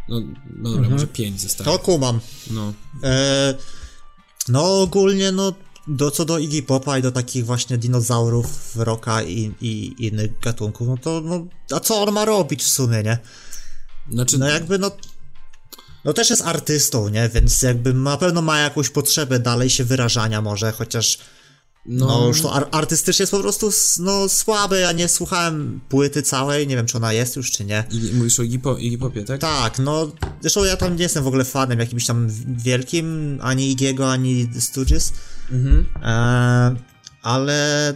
no, 0.10 0.22
no 0.56 0.72
dobra, 0.72 0.90
może 0.90 1.08
pięć 1.08 1.42
ze 1.42 1.48
To 1.48 1.54
starych. 1.54 1.82
kumam. 1.82 2.20
No. 2.52 2.74
E, 3.04 3.56
no 4.48 4.82
ogólnie, 4.82 5.32
no 5.32 5.54
do, 5.88 6.12
co 6.12 6.26
do 6.26 6.40
Iggy 6.40 6.64
Popa 6.64 6.98
i 6.98 7.02
do 7.02 7.12
takich 7.12 7.46
właśnie 7.46 7.78
dinozaurów, 7.78 8.76
rocka 8.76 9.24
i, 9.24 9.54
i 9.62 9.96
innych 10.06 10.40
gatunków, 10.40 10.88
no 10.88 10.98
to 10.98 11.22
no, 11.22 11.46
a 11.76 11.80
co 11.80 12.02
on 12.02 12.14
ma 12.14 12.26
robić 12.26 12.64
w 12.64 12.70
sumie, 12.70 13.04
nie? 13.04 13.18
Znaczy, 14.12 14.38
No 14.38 14.48
jakby 14.48 14.80
no 14.80 14.92
no 16.06 16.14
też 16.14 16.30
jest 16.30 16.42
artystą, 16.42 17.10
nie? 17.10 17.30
Więc 17.30 17.62
jakby 17.62 17.94
na 17.94 18.18
pewno 18.18 18.42
ma 18.42 18.60
jakąś 18.60 18.90
potrzebę 18.90 19.40
dalej 19.40 19.70
się 19.70 19.84
wyrażania 19.84 20.42
może, 20.42 20.72
chociaż 20.72 21.18
no, 21.86 22.28
już 22.28 22.42
to 22.42 22.54
ar- 22.54 22.68
artystycznie 22.72 23.24
jest 23.24 23.32
po 23.32 23.40
prostu 23.40 23.70
no 24.00 24.30
słabe, 24.30 24.80
ja 24.80 24.92
nie 24.92 25.08
słuchałem 25.08 25.82
płyty 25.90 26.22
całej, 26.22 26.68
nie 26.68 26.76
wiem 26.76 26.86
czy 26.86 26.98
ona 26.98 27.14
jest 27.14 27.36
już 27.36 27.52
czy 27.52 27.66
nie. 27.66 27.84
I, 27.92 28.14
mówisz 28.14 28.40
o 28.40 28.44
Iggy 28.44 28.60
Iggy 28.80 28.98
Popie, 28.98 29.24
tak? 29.24 29.42
Tak, 29.42 29.80
no 29.80 30.12
zresztą 30.42 30.64
ja 30.64 30.78
tam 30.78 30.96
nie 30.96 31.04
jestem 31.04 31.24
w 31.24 31.28
ogóle 31.28 31.46
fanem 31.46 31.80
jakimś 31.80 32.06
tam 32.06 32.28
wielkim, 32.48 33.38
ani 33.42 33.72
Igiego, 33.72 34.12
ani 34.12 34.50
Stooges, 34.60 35.14
Mhm. 35.52 35.86
e, 36.04 36.76
ale 37.22 37.94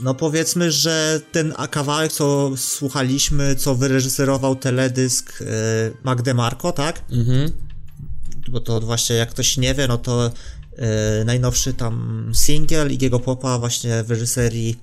no 0.00 0.14
powiedzmy, 0.14 0.72
że 0.72 1.20
ten 1.32 1.54
kawałek, 1.70 2.12
co 2.12 2.50
słuchaliśmy, 2.56 3.56
co 3.56 3.74
wyreżyserował 3.74 4.56
teledysk 4.56 5.42
e, 5.42 5.44
Magde 6.04 6.34
Marco, 6.34 6.72
tak? 6.72 7.04
Mhm. 7.10 7.50
Bo 8.50 8.60
to 8.60 8.80
właśnie 8.80 9.16
jak 9.16 9.30
ktoś 9.30 9.56
nie 9.56 9.74
wie, 9.74 9.88
no 9.88 9.98
to 9.98 10.30
e, 10.76 11.24
najnowszy 11.24 11.74
tam 11.74 12.30
singiel 12.34 12.92
Igiego 12.92 13.20
Popa 13.20 13.58
właśnie 13.58 14.04
w 14.04 14.10
reżyserii 14.10 14.80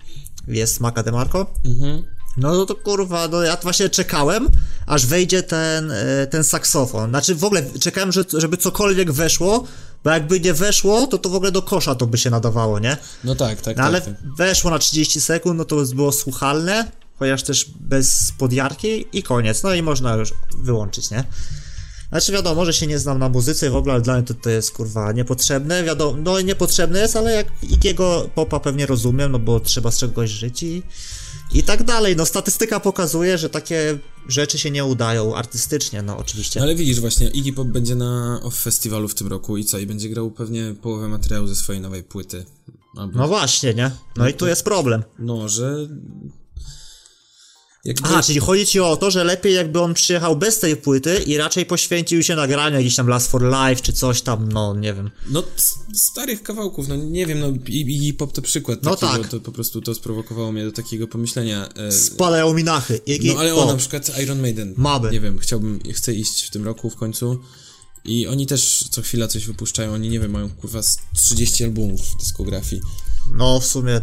jest 0.47 0.79
Maca 0.79 1.03
DeMarco. 1.03 1.45
Mhm. 1.65 2.03
No 2.37 2.65
to, 2.65 2.75
kurwa, 2.75 3.27
no 3.27 3.43
ja 3.43 3.57
właśnie 3.63 3.89
czekałem, 3.89 4.49
aż 4.85 5.05
wejdzie 5.05 5.43
ten, 5.43 5.91
e, 5.91 6.27
ten 6.27 6.43
saksofon. 6.43 7.09
Znaczy 7.09 7.35
w 7.35 7.43
ogóle 7.43 7.63
czekałem, 7.79 8.11
że, 8.11 8.23
żeby 8.33 8.57
cokolwiek 8.57 9.11
weszło, 9.11 9.63
bo 10.03 10.09
jakby 10.09 10.39
nie 10.39 10.53
weszło, 10.53 11.07
to 11.07 11.17
to 11.17 11.29
w 11.29 11.35
ogóle 11.35 11.51
do 11.51 11.61
kosza 11.61 11.95
to 11.95 12.07
by 12.07 12.17
się 12.17 12.29
nadawało, 12.29 12.79
nie? 12.79 12.97
No 13.23 13.35
tak, 13.35 13.61
tak, 13.61 13.77
No 13.77 13.83
ale 13.83 14.01
tak, 14.01 14.13
tak. 14.13 14.35
weszło 14.37 14.71
na 14.71 14.79
30 14.79 15.21
sekund, 15.21 15.57
no 15.57 15.65
to 15.65 15.75
było 15.95 16.11
słuchalne, 16.11 16.91
chociaż 17.19 17.43
też 17.43 17.65
bez 17.79 18.31
podjarki 18.37 19.05
i 19.13 19.23
koniec. 19.23 19.63
No 19.63 19.73
i 19.73 19.81
można 19.81 20.15
już 20.15 20.33
wyłączyć, 20.57 21.11
nie? 21.11 21.23
Znaczy 22.09 22.31
wiadomo, 22.31 22.65
że 22.65 22.73
się 22.73 22.87
nie 22.87 22.99
znam 22.99 23.19
na 23.19 23.29
muzyce 23.29 23.69
w 23.69 23.75
ogóle, 23.75 23.93
ale 23.93 24.01
dla 24.03 24.13
mnie 24.13 24.23
to, 24.23 24.33
to 24.33 24.49
jest 24.49 24.71
kurwa 24.71 25.11
niepotrzebne. 25.11 25.83
Wiadomo, 25.83 26.17
no 26.23 26.41
niepotrzebne 26.41 26.99
jest, 26.99 27.15
ale 27.15 27.33
jak 27.33 27.47
Igiego 27.63 28.29
popa 28.35 28.59
pewnie 28.59 28.85
rozumiem, 28.85 29.31
no 29.31 29.39
bo 29.39 29.59
trzeba 29.59 29.91
z 29.91 29.97
czegoś 29.97 30.29
żyć 30.29 30.63
i, 30.63 30.83
I 31.53 31.63
tak 31.63 31.83
dalej, 31.83 32.15
no 32.15 32.25
statystyka 32.25 32.79
pokazuje, 32.79 33.37
że 33.37 33.49
takie 33.49 33.99
rzeczy 34.27 34.59
się 34.59 34.71
nie 34.71 34.85
udają 34.85 35.35
artystycznie, 35.35 36.01
no 36.01 36.17
oczywiście. 36.17 36.59
No 36.59 36.63
ale 36.65 36.75
widzisz 36.75 36.99
właśnie, 36.99 37.27
Iggy 37.27 37.53
Pop 37.53 37.67
będzie 37.67 37.95
na 37.95 38.39
Off 38.43 38.55
Festiwalu 38.55 39.07
w 39.07 39.15
tym 39.15 39.27
roku 39.27 39.57
i 39.57 39.63
co? 39.65 39.77
I 39.77 39.85
będzie 39.85 40.09
grał 40.09 40.31
pewnie 40.31 40.75
połowę 40.81 41.07
materiału 41.07 41.47
ze 41.47 41.55
swojej 41.55 41.81
nowej 41.81 42.03
płyty. 42.03 42.45
Albo, 42.97 43.19
No 43.19 43.27
właśnie, 43.27 43.73
nie? 43.73 43.91
No 44.17 44.29
i 44.29 44.33
tu 44.33 44.47
jest 44.47 44.63
problem. 44.63 45.03
no, 45.19 45.49
że... 45.49 45.87
Jakby... 47.85 48.03
Aha, 48.05 48.23
czyli 48.23 48.39
chodzi 48.39 48.65
ci 48.65 48.79
o 48.79 48.97
to, 48.97 49.11
że 49.11 49.23
lepiej 49.23 49.53
jakby 49.53 49.81
on 49.81 49.93
przyjechał 49.93 50.35
bez 50.35 50.59
tej 50.59 50.75
płyty 50.75 51.17
i 51.25 51.37
raczej 51.37 51.65
poświęcił 51.65 52.23
się 52.23 52.35
nagraniu 52.35 52.77
jakiś 52.77 52.95
tam 52.95 53.07
Last 53.07 53.31
for 53.31 53.41
Life 53.43 53.81
czy 53.81 53.93
coś 53.93 54.21
tam, 54.21 54.51
no 54.51 54.75
nie 54.75 54.93
wiem. 54.93 55.11
No, 55.29 55.43
starych 55.93 56.43
kawałków, 56.43 56.87
no 56.87 56.95
nie 56.95 57.25
wiem, 57.25 57.39
no 57.39 57.47
Iggy 57.67 58.13
Pop 58.13 58.31
to 58.33 58.41
przykład 58.41 58.83
No 58.83 58.95
tak. 58.95 59.27
to 59.27 59.39
po 59.39 59.51
prostu 59.51 59.81
to 59.81 59.95
sprowokowało 59.95 60.51
mnie 60.51 60.65
do 60.65 60.71
takiego 60.71 61.07
pomyślenia. 61.07 61.69
E, 61.69 61.91
Spadają 61.91 62.53
mi 62.53 62.63
nachy. 62.63 63.01
No 63.23 63.39
ale 63.39 63.55
o, 63.55 63.57
Pop. 63.57 63.67
na 63.71 63.77
przykład 63.77 64.19
Iron 64.19 64.41
Maiden. 64.41 64.73
Maby. 64.77 65.11
Nie 65.11 65.19
wiem, 65.19 65.39
chciałbym, 65.39 65.79
chcę 65.93 66.13
iść 66.13 66.43
w 66.43 66.49
tym 66.49 66.65
roku 66.65 66.89
w 66.89 66.95
końcu 66.95 67.39
i 68.05 68.27
oni 68.27 68.47
też 68.47 68.83
co 68.91 69.01
chwila 69.01 69.27
coś 69.27 69.45
wypuszczają, 69.45 69.93
oni 69.93 70.09
nie 70.09 70.19
wiem, 70.19 70.31
mają 70.31 70.49
kurwa 70.49 70.81
z 70.83 70.97
30 71.17 71.63
albumów 71.63 72.01
w 72.01 72.17
dyskografii. 72.17 72.81
No 73.35 73.59
w 73.59 73.65
sumie 73.65 74.01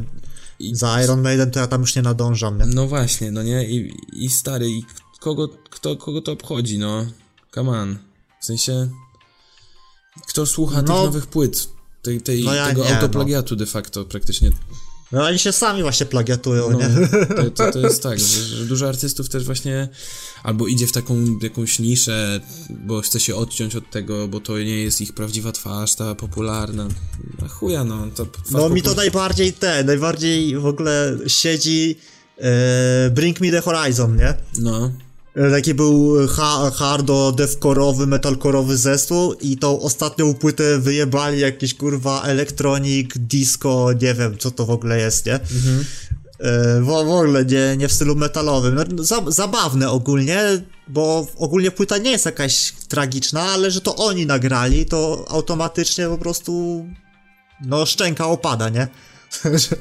I, 0.59 0.75
za 0.77 1.03
Iron 1.03 1.23
Maiden 1.23 1.51
to 1.51 1.61
ja 1.61 1.67
tam 1.67 1.81
już 1.81 1.97
nie 1.97 2.03
nadążam, 2.03 2.59
nie? 2.59 2.67
No 2.67 2.87
właśnie, 2.87 3.31
no 3.31 3.43
nie, 3.43 3.69
i, 3.69 3.95
i 4.13 4.29
stary, 4.29 4.71
i 4.71 4.85
kogo, 5.21 5.49
kto, 5.71 5.97
kogo 5.97 6.21
to 6.21 6.33
obchodzi, 6.33 6.79
no, 6.79 7.07
come 7.55 7.71
on, 7.81 7.99
w 8.41 8.45
sensie, 8.45 8.89
kto 10.29 10.47
słucha 10.47 10.77
tych 10.81 10.89
No. 10.89 11.05
nowych 11.05 11.27
płyt, 11.27 11.69
tej, 12.03 12.21
tej, 12.21 12.45
No 12.45 12.55
ja 12.55 12.67
tego 12.67 12.85
nie, 12.85 12.95
autoplagiatu 12.95 13.57
de 13.57 13.67
facto 13.67 14.05
praktycznie, 14.05 14.51
No 15.13 15.25
oni 15.25 15.39
się 15.39 15.53
sami 15.53 15.83
właśnie 15.83 16.07
plagiatują, 16.07 16.71
no, 16.71 16.79
nie? 16.79 17.09
to, 17.37 17.51
to, 17.51 17.73
to 17.73 17.79
jest 17.79 18.03
tak, 18.03 18.19
że, 18.19 18.43
że 18.43 18.65
dużo 18.65 18.89
artystów 18.89 19.29
też 19.29 19.45
właśnie 19.45 19.89
albo 20.43 20.67
idzie 20.67 20.87
w 20.87 20.93
taką 20.93 21.39
jakąś 21.43 21.79
niszę, 21.79 22.41
bo 22.71 23.01
chce 23.01 23.21
się 23.21 23.37
odciąć 23.37 23.77
od 23.77 23.91
tego, 23.91 24.29
bo 24.29 24.41
to 24.41 24.59
nie 24.59 24.83
jest 24.83 25.01
ich 25.01 25.13
prawdziwa 25.13 25.53
twarz, 25.53 25.95
ta 25.95 26.15
popularna, 26.15 26.89
a 27.45 27.49
chuja, 27.49 27.85
no, 27.85 28.07
to 28.17 28.27
No 28.51 28.69
mi 28.69 28.83
to 28.83 28.95
najbardziej 28.95 29.53
te, 29.53 29.85
najbardziej 29.85 30.59
w 30.59 30.67
ogóle 30.67 31.19
siedzi 31.27 31.97
e, 32.39 33.11
Bring 33.11 33.41
Me 33.41 33.51
The 33.51 33.61
Horizon, 33.61 34.17
nie? 34.17 34.35
No, 34.59 34.91
Taki 35.51 35.75
był 35.75 36.17
ha 36.29 36.71
hardo, 36.75 37.33
devkorowy, 37.33 38.07
metalkorowy 38.07 38.77
zespół 38.77 39.33
i 39.33 39.57
tą 39.57 39.81
ostatnią 39.81 40.35
płytę 40.35 40.79
wyjebali 40.79 41.41
jakiś 41.41 41.75
kurwa 41.75 42.23
elektronik, 42.23 43.19
disco, 43.19 43.89
nie 44.03 44.15
wiem 44.15 44.39
co 44.39 44.51
to 44.51 44.67
w 44.67 44.71
ogóle 44.71 44.99
jest, 44.99 45.27
nie? 45.27 45.35
E, 45.35 46.81
w, 46.81 46.85
w 46.85 46.91
ogóle 46.91 47.45
nie, 47.45 47.77
nie 47.77 47.89
w 47.89 47.93
stylu 47.93 48.17
metalowym. 48.17 48.75
No, 48.75 49.05
za, 49.05 49.23
zabawne 49.29 49.91
ogólnie, 49.91 50.43
bo 50.89 51.27
ogólnie 51.37 51.71
płyta 51.71 51.99
nie 51.99 52.11
jest 52.11 52.27
jakaś 52.27 52.73
tragiczna, 52.89 53.43
ale 53.43 53.71
że 53.71 53.81
to 53.81 53.97
oni 53.97 54.27
nagrali, 54.27 54.87
to 54.87 55.25
automatycznie 55.29 56.09
po 56.09 56.19
prostu 56.19 56.85
no 57.61 57.87
szczęka 57.87 58.27
opada, 58.27 58.69
nie? 58.69 58.89
że, 59.45 59.77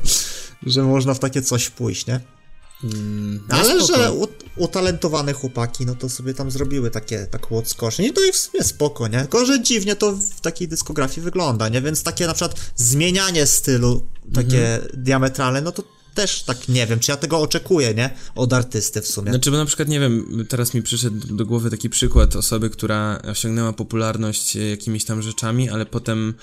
że 0.64 0.84
można 0.84 1.14
w 1.14 1.20
takie 1.20 1.42
coś 1.42 1.70
pójść, 1.70 2.08
nie? 2.08 2.35
Mm, 2.84 3.44
no 3.50 3.56
Ale 3.56 3.84
spoko. 3.84 3.88
że 3.88 4.12
utalentowane 4.58 5.34
chłopaki, 5.34 5.86
no 5.86 5.96
to 5.96 6.10
sobie 6.10 6.34
tam 6.34 6.52
zrobiły 6.52 6.92
takie, 6.92 7.26
taką 7.26 7.58
odskocznię 7.58 8.08
i 8.08 8.14
to 8.14 8.24
i 8.24 8.32
w 8.32 8.38
sumie 8.38 8.64
spoko, 8.64 9.08
nie? 9.08 9.20
Tylko, 9.20 9.46
że 9.46 9.64
dziwnie 9.64 9.96
to 9.96 10.12
w 10.12 10.42
takiej 10.42 10.68
dyskografii 10.68 11.22
wygląda, 11.22 11.70
nie? 11.70 11.82
Więc 11.82 12.04
takie 12.04 12.28
na 12.28 12.34
przykład 12.34 12.72
zmienianie 12.76 13.46
stylu, 13.46 14.08
takie 14.34 14.80
diametralne, 14.94 15.62
no 15.62 15.72
to 15.72 15.84
też 16.16 16.44
tak 16.44 16.68
nie 16.68 16.88
wiem, 16.88 17.00
czy 17.00 17.12
ja 17.12 17.18
tego 17.18 17.40
oczekuję, 17.40 17.94
nie? 17.94 18.10
Od 18.36 18.54
artysty 18.54 19.02
w 19.02 19.08
sumie. 19.08 19.32
Znaczy, 19.32 19.52
bo 19.52 19.58
na 19.58 19.66
przykład, 19.66 19.88
nie 19.88 20.00
wiem, 20.00 20.46
teraz 20.50 20.74
mi 20.74 20.84
przyszedł 20.84 21.36
do 21.36 21.46
głowy 21.46 21.72
taki 21.72 21.90
przykład 21.90 22.36
osoby, 22.36 22.70
która 22.70 23.22
osiągnęła 23.32 23.74
popularność 23.74 24.56
e, 24.58 24.70
jakimiś 24.70 25.06
tam 25.06 25.22
rzeczami, 25.22 25.70
ale 25.70 25.86
potem 25.86 26.34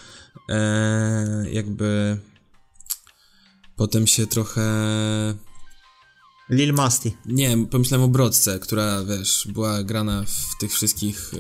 e, 0.49 1.45
jakby 1.53 2.19
potem 3.77 4.07
się 4.07 4.27
trochę... 4.27 4.63
Lil 6.53 6.73
Masti. 6.73 7.17
Nie, 7.27 7.67
pomyślałem 7.71 8.05
o 8.05 8.09
Brodce, 8.09 8.59
która, 8.59 9.05
wiesz, 9.05 9.49
była 9.53 9.83
grana 9.83 10.25
w 10.27 10.59
tych 10.61 10.73
wszystkich 10.73 11.31
e, 11.35 11.39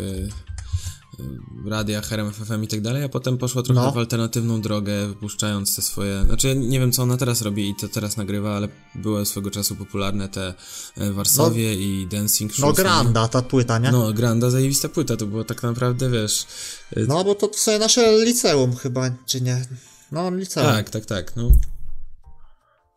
e, 1.68 1.70
radiach, 1.70 2.12
RMF 2.12 2.36
FM 2.36 2.62
i 2.62 2.68
tak 2.68 2.80
dalej, 2.80 3.04
a 3.04 3.08
potem 3.08 3.38
poszła 3.38 3.62
trochę 3.62 3.80
No. 3.80 3.92
w 3.92 3.98
alternatywną 3.98 4.60
drogę, 4.60 5.08
wypuszczając 5.08 5.76
te 5.76 5.82
swoje... 5.82 6.24
Znaczy, 6.24 6.48
ja 6.48 6.54
nie 6.54 6.80
wiem, 6.80 6.92
co 6.92 7.02
ona 7.02 7.16
teraz 7.16 7.42
robi 7.42 7.68
i 7.70 7.74
to 7.74 7.88
teraz 7.88 8.16
nagrywa, 8.16 8.56
ale 8.56 8.68
były 8.94 9.26
swego 9.26 9.50
czasu 9.50 9.76
popularne 9.76 10.28
te 10.28 10.54
e, 10.96 11.12
Warsowie 11.12 11.74
i 11.74 12.06
Dancing 12.06 12.50
No 12.50 12.56
Shoes, 12.56 12.78
nie? 12.78 12.84
Granda, 12.84 13.28
ta 13.28 13.42
płyta, 13.42 13.78
nie? 13.78 13.90
No. 13.92 14.02
No, 14.02 14.12
Granda, 14.12 14.50
zajebista 14.50 14.88
płyta, 14.88 15.16
to 15.16 15.26
było 15.26 15.44
tak 15.44 15.62
naprawdę, 15.62 16.10
wiesz... 16.10 16.46
y, 16.96 17.06
bo 17.06 17.34
to 17.34 17.50
sobie 17.54 17.78
nasze 17.78 18.24
liceum 18.24 18.76
chyba, 18.76 19.10
czy 19.26 19.40
nie? 19.40 19.66
No, 20.12 20.30
liceum. 20.30 20.66
tak, 20.66 20.90
tak, 20.90 21.06
tak, 21.06 21.36
no. 21.36 21.52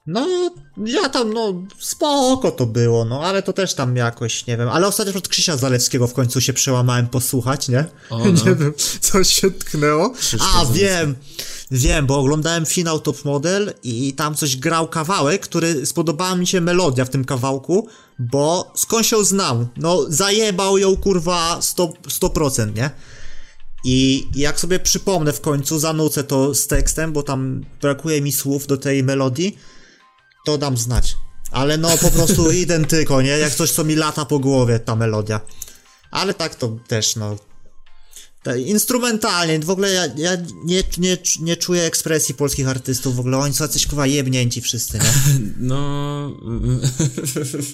No, 0.07 0.51
ja 0.85 1.09
tam, 1.09 1.33
no, 1.33 1.53
spoko 1.79 2.51
to 2.51 2.65
było, 2.65 3.05
no, 3.05 3.23
ale 3.23 3.43
to 3.43 3.53
też 3.53 3.73
tam 3.73 3.95
jakoś, 3.95 4.47
nie 4.47 4.57
wiem, 4.57 4.69
ale 4.69 4.87
ostatnio 4.87 5.13
od 5.17 5.27
Krzysia 5.27 5.57
Zalewskiego 5.57 6.07
w 6.07 6.13
końcu 6.13 6.41
się 6.41 6.53
przełamałem 6.53 7.07
posłuchać, 7.07 7.69
nie? 7.69 7.85
O, 8.09 8.17
no. 8.25 8.25
nie 8.25 8.55
wiem, 8.55 8.73
coś 9.01 9.33
się 9.33 9.51
tknęło. 9.51 10.09
Krzysztof 10.09 10.55
A, 10.55 10.65
wiem, 10.65 11.15
wiem, 11.71 12.05
bo 12.05 12.19
oglądałem 12.19 12.65
finał 12.65 12.99
Top 12.99 13.25
Model 13.25 13.73
i 13.83 14.13
tam 14.13 14.35
coś 14.35 14.57
grał 14.57 14.87
kawałek, 14.87 15.41
który 15.41 15.85
spodobała 15.85 16.35
mi 16.35 16.47
się 16.47 16.61
melodia 16.61 17.05
w 17.05 17.09
tym 17.09 17.25
kawałku, 17.25 17.87
bo 18.19 18.71
skąd 18.75 19.05
się 19.05 19.25
znam? 19.25 19.67
No, 19.77 20.05
zajebał 20.09 20.77
ją, 20.77 20.97
kurwa, 20.97 21.59
100%, 21.61 21.91
100% 22.07 22.75
nie? 22.75 22.89
I 23.83 24.27
jak 24.35 24.59
sobie 24.59 24.79
przypomnę 24.79 25.33
w 25.33 25.41
końcu, 25.41 25.79
zanucę 25.79 26.23
to 26.23 26.55
z 26.55 26.67
tekstem, 26.67 27.13
bo 27.13 27.23
tam 27.23 27.65
brakuje 27.81 28.21
mi 28.21 28.31
słów 28.31 28.67
do 28.67 28.77
tej 28.77 29.03
melodii, 29.03 29.57
to 30.45 30.57
dam 30.57 30.77
znać. 30.77 31.17
Ale 31.51 31.77
no 31.77 31.97
po 31.97 32.11
prostu 32.11 32.51
identyko, 32.63 33.21
nie? 33.21 33.29
Jak 33.29 33.55
coś, 33.55 33.71
co 33.71 33.83
mi 33.83 33.95
lata 33.95 34.25
po 34.25 34.39
głowie, 34.39 34.79
ta 34.79 34.95
melodia. 34.95 35.41
Ale 36.11 36.33
tak 36.33 36.55
to 36.55 36.77
też, 36.87 37.15
no. 37.15 37.35
Instrumentalnie, 38.65 39.59
w 39.59 39.69
ogóle 39.69 39.91
ja, 39.91 40.05
ja 40.17 40.37
nie, 40.65 40.83
nie, 40.97 41.17
nie 41.39 41.57
czuję 41.57 41.83
ekspresji 41.83 42.35
polskich 42.35 42.67
artystów, 42.67 43.15
w 43.15 43.19
ogóle 43.19 43.37
oni 43.37 43.53
są 43.53 43.63
jacyś 43.63 43.87
chyba 43.87 44.07
jebnięci 44.07 44.61
wszyscy, 44.61 44.97
nie? 44.97 45.03
No... 45.59 46.31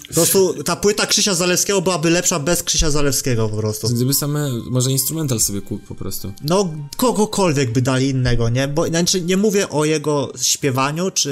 Po 0.07 0.13
prostu 0.13 0.63
ta 0.63 0.75
płyta 0.75 1.05
Krzysia 1.05 1.35
Zalewskiego 1.35 1.81
byłaby 1.81 2.09
lepsza 2.09 2.39
bez 2.39 2.63
Krzysia 2.63 2.91
Zalewskiego 2.91 3.49
po 3.49 3.57
prostu. 3.57 3.89
Gdyby 3.89 4.13
same, 4.13 4.49
może 4.69 4.91
instrumental 4.91 5.39
sobie 5.39 5.61
kup 5.61 5.87
po 5.87 5.95
prostu. 5.95 6.33
No, 6.41 6.73
kogokolwiek 6.97 7.71
by 7.71 7.81
dali 7.81 8.09
innego, 8.09 8.49
nie? 8.49 8.67
Bo 8.67 8.87
znaczy, 8.87 9.21
nie 9.21 9.37
mówię 9.37 9.69
o 9.69 9.85
jego 9.85 10.33
śpiewaniu, 10.41 11.11
czy, 11.11 11.31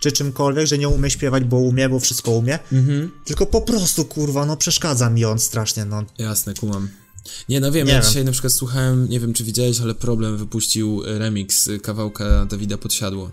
czy 0.00 0.12
czymkolwiek, 0.12 0.66
że 0.66 0.78
nie 0.78 0.88
umie 0.88 1.10
śpiewać, 1.10 1.44
bo 1.44 1.56
umie, 1.56 1.88
bo 1.88 2.00
wszystko 2.00 2.30
umie. 2.30 2.58
Tylko 3.24 3.46
po 3.46 3.60
prostu, 3.60 4.04
kurwa, 4.04 4.46
no 4.46 4.56
przeszkadza 4.56 5.10
mi 5.10 5.24
on 5.24 5.38
strasznie, 5.38 5.84
no. 5.84 6.04
Jasne, 6.18 6.54
kumam. 6.54 6.88
Nie, 7.48 7.60
no 7.60 7.72
wiem, 7.72 7.86
Nie 7.86 7.92
ja 7.92 8.00
wiem. 8.00 8.08
dzisiaj 8.08 8.24
na 8.24 8.32
przykład 8.32 8.52
słuchałem, 8.52 9.08
nie 9.08 9.20
wiem 9.20 9.32
czy 9.32 9.44
widziałeś, 9.44 9.80
ale 9.80 9.94
Problem 9.94 10.36
wypuścił 10.36 11.02
e, 11.06 11.18
remix 11.18 11.68
e, 11.68 11.78
kawałka 11.78 12.46
Dawida 12.46 12.78
Podsiadło. 12.78 13.30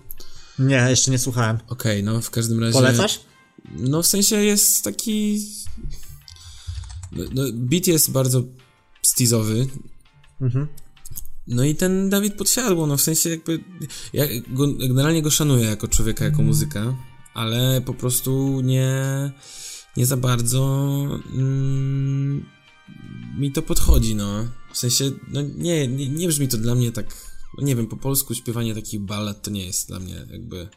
Nie, 0.60 0.88
jeszcze 0.90 1.12
nie 1.12 1.20
słuchałem. 1.20 1.58
Okej, 1.68 2.04
no 2.04 2.22
w 2.22 2.30
każdym 2.30 2.60
razie... 2.60 2.74
Polecasz? 2.74 3.20
No 3.76 4.04
w 4.04 4.08
sensie 4.08 4.36
jest 4.36 4.84
taki... 4.84 5.46
No, 7.12 7.24
no, 7.34 7.44
beat 7.54 7.88
jest 7.88 8.12
bardzo 8.12 8.44
stizowy. 9.02 9.68
Mhm. 10.42 10.68
No 11.48 11.64
i 11.64 11.76
ten 11.76 12.10
Dawid 12.10 12.34
Podsiadło, 12.34 12.88
no 12.88 12.98
w 12.98 13.02
sensie 13.02 13.30
jakby... 13.30 13.64
Ja 14.14 14.26
go, 14.48 14.74
generalnie 14.74 15.22
go 15.22 15.32
szanuję 15.32 15.66
jako 15.66 15.88
człowieka, 15.88 16.26
jako 16.26 16.42
muzyka, 16.42 16.96
ale 17.34 17.82
po 17.82 17.94
prostu 17.94 18.62
nie... 18.62 18.96
Nie 19.98 20.06
za 20.06 20.18
bardzo... 20.18 20.60
Mm, 21.34 22.46
mi 23.38 23.52
to 23.52 23.62
podchodzi, 23.62 24.16
no. 24.16 24.48
W 24.74 24.78
sensie, 24.78 25.12
no 25.28 25.42
nie, 25.42 25.88
nie, 25.88 26.10
nie 26.10 26.28
brzmi 26.28 26.48
to 26.48 26.58
dla 26.58 26.76
mnie 26.76 26.92
tak... 26.92 27.06
no 27.58 27.64
Nie 27.66 27.76
wiem, 27.76 27.88
po 27.88 27.98
polsku 27.98 28.36
śpiewanie 28.36 28.76
takich 28.76 29.00
ballad 29.00 29.42
to 29.42 29.52
nie 29.52 29.66
jest 29.66 29.88
dla 29.88 30.00
mnie 30.00 30.26
jakby... 30.32 30.68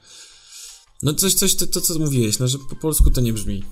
No 1.03 1.15
coś, 1.15 1.35
coś, 1.35 1.55
to, 1.55 1.67
to 1.67 1.81
co 1.81 1.99
mówiłeś, 1.99 2.39
no 2.39 2.49
że 2.49 2.59
po 2.59 2.77
polsku 2.77 3.11
to 3.11 3.21
nie 3.21 3.33
brzmi. 3.33 3.65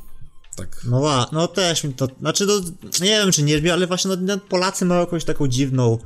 Tak. 0.57 0.81
No, 0.85 1.01
wa- 1.01 1.29
no 1.33 1.49
też 1.49 1.85
mi 1.85 1.95
to, 1.95 2.09
znaczy, 2.21 2.47
no, 2.47 2.61
nie 3.01 3.09
wiem, 3.11 3.33
czy 3.33 3.43
nie 3.43 3.57
brzmi, 3.57 3.71
ale 3.71 3.87
właśnie, 3.87 4.11
no, 4.11 4.17
no, 4.21 4.39
Polacy 4.39 4.85
mają 4.85 5.01
jakąś 5.01 5.25
taką 5.25 5.49
dziwną 5.49 5.99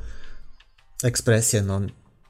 ekspresję, 1.03 1.63
no, 1.63 1.81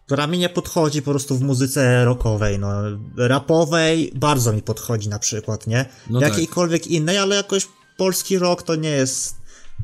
która 0.07 0.27
mi 0.27 0.39
nie 0.39 0.49
podchodzi 0.49 1.03
po 1.03 1.11
prostu 1.11 1.39
w 1.39 1.43
muzyce 1.43 2.05
rockowej, 2.05 2.59
no, 2.59 2.73
rapowej 3.17 4.13
bardzo 4.15 4.53
mi 4.53 4.63
podchodzi 4.63 5.09
na 5.09 5.19
przykład, 5.19 5.67
nie? 5.67 5.87
No 6.11 6.21
tak. 6.21 6.29
Jakiejkolwiek 6.31 6.87
innej, 6.87 7.19
ale 7.19 7.37
jakoś 7.37 7.69
polski 7.97 8.39
rock 8.39 8.63
to 8.63 8.75
nie 8.75 8.91
jest, 8.91 9.35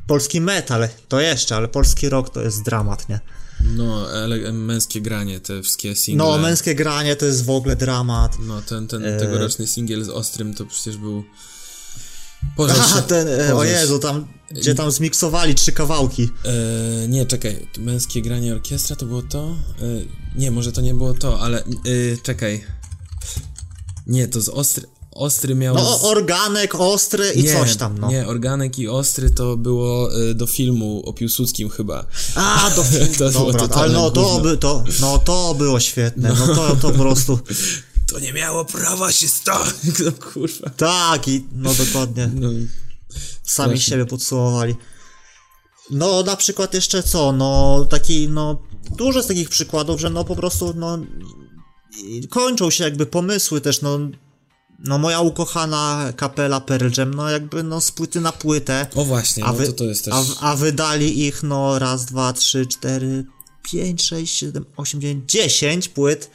polski 0.06 0.40
metal 0.40 0.88
to 1.08 1.20
jeszcze, 1.20 1.56
ale 1.56 1.68
polski 1.68 2.08
rock 2.08 2.30
to 2.30 2.40
jest 2.42 2.62
dramat, 2.62 3.08
nie? 3.08 3.20
No, 3.76 4.06
ele- 4.12 4.52
męskie 4.52 5.00
granie, 5.00 5.40
te 5.40 5.62
wszystkie 5.62 5.96
single. 5.96 6.26
No, 6.26 6.38
męskie 6.38 6.74
granie 6.74 7.16
to 7.16 7.26
jest 7.26 7.44
w 7.44 7.50
ogóle 7.50 7.76
dramat. 7.76 8.36
No, 8.40 8.62
ten, 8.62 8.86
ten 8.86 9.04
E. 9.04 9.18
tegoroczny 9.18 9.66
singiel 9.66 10.04
z 10.04 10.08
Ostrym 10.08 10.54
to 10.54 10.66
przecież 10.66 10.96
był... 10.96 11.24
Aha, 12.70 13.02
ten, 13.02 13.28
e, 13.28 13.54
o 13.54 13.64
Jezu, 13.64 13.98
tam, 13.98 14.26
gdzie 14.50 14.74
tam 14.74 14.90
zmiksowali 14.90 15.54
trzy 15.54 15.72
kawałki. 15.72 16.30
E, 16.44 17.08
nie, 17.08 17.26
czekaj, 17.26 17.66
to 17.72 17.80
męskie 17.80 18.22
granie 18.22 18.52
orkiestra 18.52 18.96
to 18.96 19.06
było 19.06 19.22
to? 19.22 19.48
E, 19.48 19.84
nie, 20.36 20.50
może 20.50 20.72
to 20.72 20.80
nie 20.80 20.94
było 20.94 21.14
to, 21.14 21.40
ale 21.40 21.58
e, 21.64 21.64
czekaj. 22.22 22.64
Nie, 24.06 24.28
to 24.28 24.40
z 24.40 24.48
Ostry... 24.48 24.86
Ostry 25.18 25.54
miał... 25.54 25.74
No, 25.74 25.98
z... 25.98 26.04
organek, 26.04 26.74
ostry 26.74 27.32
i 27.32 27.42
nie, 27.42 27.52
coś 27.52 27.76
tam, 27.76 27.98
no. 27.98 28.10
Nie, 28.10 28.26
Organek 28.26 28.78
i 28.78 28.88
Ostry 28.88 29.30
to 29.30 29.56
było 29.56 30.20
e, 30.30 30.34
do 30.34 30.46
filmu 30.46 31.02
o 31.06 31.12
Piłsudskim 31.12 31.70
chyba. 31.70 32.06
A, 32.34 32.70
do 32.76 32.84
To 33.18 33.30
było 33.30 33.52
Dobra, 33.52 33.76
ale 33.76 33.92
no 33.92 34.10
to, 34.10 34.40
by, 34.40 34.56
to, 34.56 34.84
no 35.00 35.18
to 35.18 35.54
było 35.54 35.80
świetne, 35.80 36.34
no 36.38 36.54
to, 36.54 36.76
to 36.76 36.90
po 36.90 36.98
prostu, 36.98 37.38
To 38.08 38.18
nie 38.20 38.32
miało 38.32 38.64
prawa 38.64 39.12
się 39.12 39.28
stać! 39.28 39.74
No 40.04 40.12
kurwa. 40.12 40.70
tak 40.70 41.28
i, 41.28 41.44
no 41.52 41.74
dokładnie, 41.74 42.30
No, 42.34 42.48
sami 42.48 42.68
strasznie. 43.44 43.80
siebie 43.80 44.06
podsumowali. 44.06 44.74
No, 45.90 46.22
na 46.22 46.36
przykład 46.36 46.74
jeszcze 46.74 47.02
co, 47.02 47.32
no, 47.32 47.84
taki, 47.90 48.28
no, 48.28 48.62
dużo 48.96 49.22
z 49.22 49.26
takich 49.26 49.48
przykładów, 49.48 50.00
że 50.00 50.10
no 50.10 50.24
po 50.24 50.36
prostu, 50.36 50.74
no, 50.76 50.98
kończą 52.30 52.70
się 52.70 52.84
jakby 52.84 53.06
pomysły 53.06 53.60
też, 53.60 53.82
no, 53.82 53.98
no 54.84 54.98
moja 54.98 55.20
ukochana 55.20 56.12
kapela 56.16 56.60
Pearl 56.60 56.88
Jam, 56.98 57.14
no 57.14 57.30
jakby, 57.30 57.62
no, 57.62 57.80
z 57.80 57.90
płyty 57.90 58.20
na 58.20 58.32
płytę, 58.32 58.86
o 58.94 59.04
właśnie, 59.04 59.44
A 59.44 59.46
no 59.46 59.54
wy- 59.58 59.66
to 59.66 59.72
to 59.72 59.84
jest 59.84 60.04
też... 60.04 60.14
A, 60.14 60.50
a 60.50 60.56
wydali 60.56 61.26
ich 61.26 61.42
no 61.42 61.78
raz, 61.78 62.04
dwa, 62.04 62.32
trzy, 62.32 62.66
cztery, 62.66 63.24
pięć, 63.62 64.02
sześć, 64.02 64.34
siedem, 64.38 64.64
osiem, 64.76 65.00
dziewięć, 65.00 65.30
dziesięć 65.32 65.88
płyt. 65.88 66.30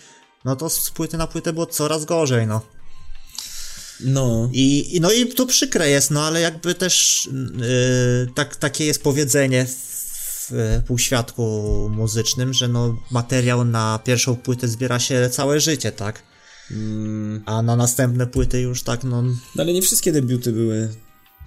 No 0.45 0.55
to 0.55 0.69
z 0.69 0.89
płyty 0.89 1.17
na 1.17 1.27
płytę 1.27 1.53
było 1.53 1.65
coraz 1.65 2.05
gorzej, 2.05 2.47
no. 2.47 2.61
No, 3.99 4.49
I, 4.53 4.97
no 5.01 5.11
i 5.11 5.27
to 5.27 5.45
przykre 5.45 5.89
jest, 5.89 6.11
no 6.11 6.23
ale 6.23 6.41
jakby 6.41 6.75
też 6.75 7.29
yy, 7.57 8.33
tak, 8.35 8.55
takie 8.55 8.85
jest 8.85 9.03
powiedzenie 9.03 9.65
w 9.65 10.51
yy, 10.51 10.81
półświadku 10.87 11.43
muzycznym, 11.95 12.53
że 12.53 12.67
no 12.67 12.97
materiał 13.11 13.65
na 13.65 13.99
pierwszą 14.03 14.35
płytę 14.35 14.67
zbiera 14.67 14.99
się 14.99 15.29
całe 15.29 15.59
życie, 15.59 15.91
tak? 15.91 16.23
mm, 16.71 17.43
A 17.45 17.61
na 17.61 17.75
następne 17.75 18.27
płyty 18.27 18.61
już 18.61 18.83
tak, 18.83 19.03
no... 19.03 19.21
no 19.21 19.35
ale 19.63 19.73
nie 19.73 19.81
wszystkie 19.81 20.11
debiuty 20.11 20.51
były 20.51 20.93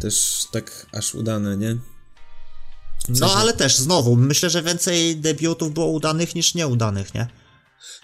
też 0.01 0.47
tak 0.53 0.87
aż 0.93 1.15
udane, 1.15 1.57
nie? 1.57 1.77
No 3.09 3.35
ale 3.35 3.53
też, 3.53 3.77
znowu, 3.77 4.17
myślę, 4.17 4.51
że 4.51 4.63
więcej 4.63 5.17
debiutów 5.17 5.75
było 5.75 5.87
udanych 5.87 6.35
niż 6.35 6.55
nieudanych, 6.55 7.15
nie? 7.15 7.27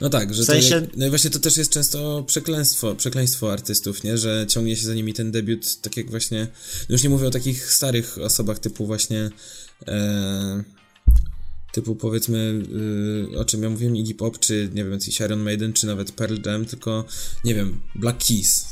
No 0.00 0.08
tak, 0.10 0.34
że 0.34 0.42
W 0.42 0.46
sensie- 0.46 0.74
jak, 0.74 0.96
no 0.96 1.06
i 1.06 1.08
właśnie 1.08 1.30
to 1.30 1.38
też 1.38 1.56
jest 1.56 1.70
często 1.72 2.24
przekleństwo, 2.26 2.94
przekleństwo 2.94 3.52
artystów, 3.52 4.04
nie? 4.04 4.18
Że 4.18 4.46
ciągnie 4.48 4.76
się 4.76 4.86
za 4.86 4.94
nimi 4.94 5.14
ten 5.14 5.30
debiut, 5.32 5.80
tak 5.80 5.96
jak 5.96 6.10
właśnie, 6.10 6.46
no 6.88 6.92
już 6.94 7.02
nie 7.02 7.10
mówię 7.10 7.26
o 7.26 7.30
takich 7.30 7.72
starych 7.72 8.18
osobach 8.18 8.58
typu 8.58 8.86
właśnie 8.86 9.30
e, 9.88 10.64
typu 11.72 11.96
powiedzmy 11.96 12.62
y, 13.34 13.38
o 13.38 13.44
czym 13.44 13.62
ja 13.62 13.70
mówiłem, 13.70 13.96
Iggy 13.96 14.14
Pop, 14.14 14.38
czy 14.38 14.70
nie 14.74 14.84
wiem, 14.84 14.92
jakiś 14.92 15.20
Iron 15.20 15.40
Maiden, 15.40 15.72
czy 15.72 15.86
nawet 15.86 16.12
Pearl 16.12 16.36
Jam, 16.46 16.64
tylko 16.66 17.04
nie 17.44 17.54
wiem, 17.54 17.80
Black 17.94 18.26
Keys. 18.26 18.66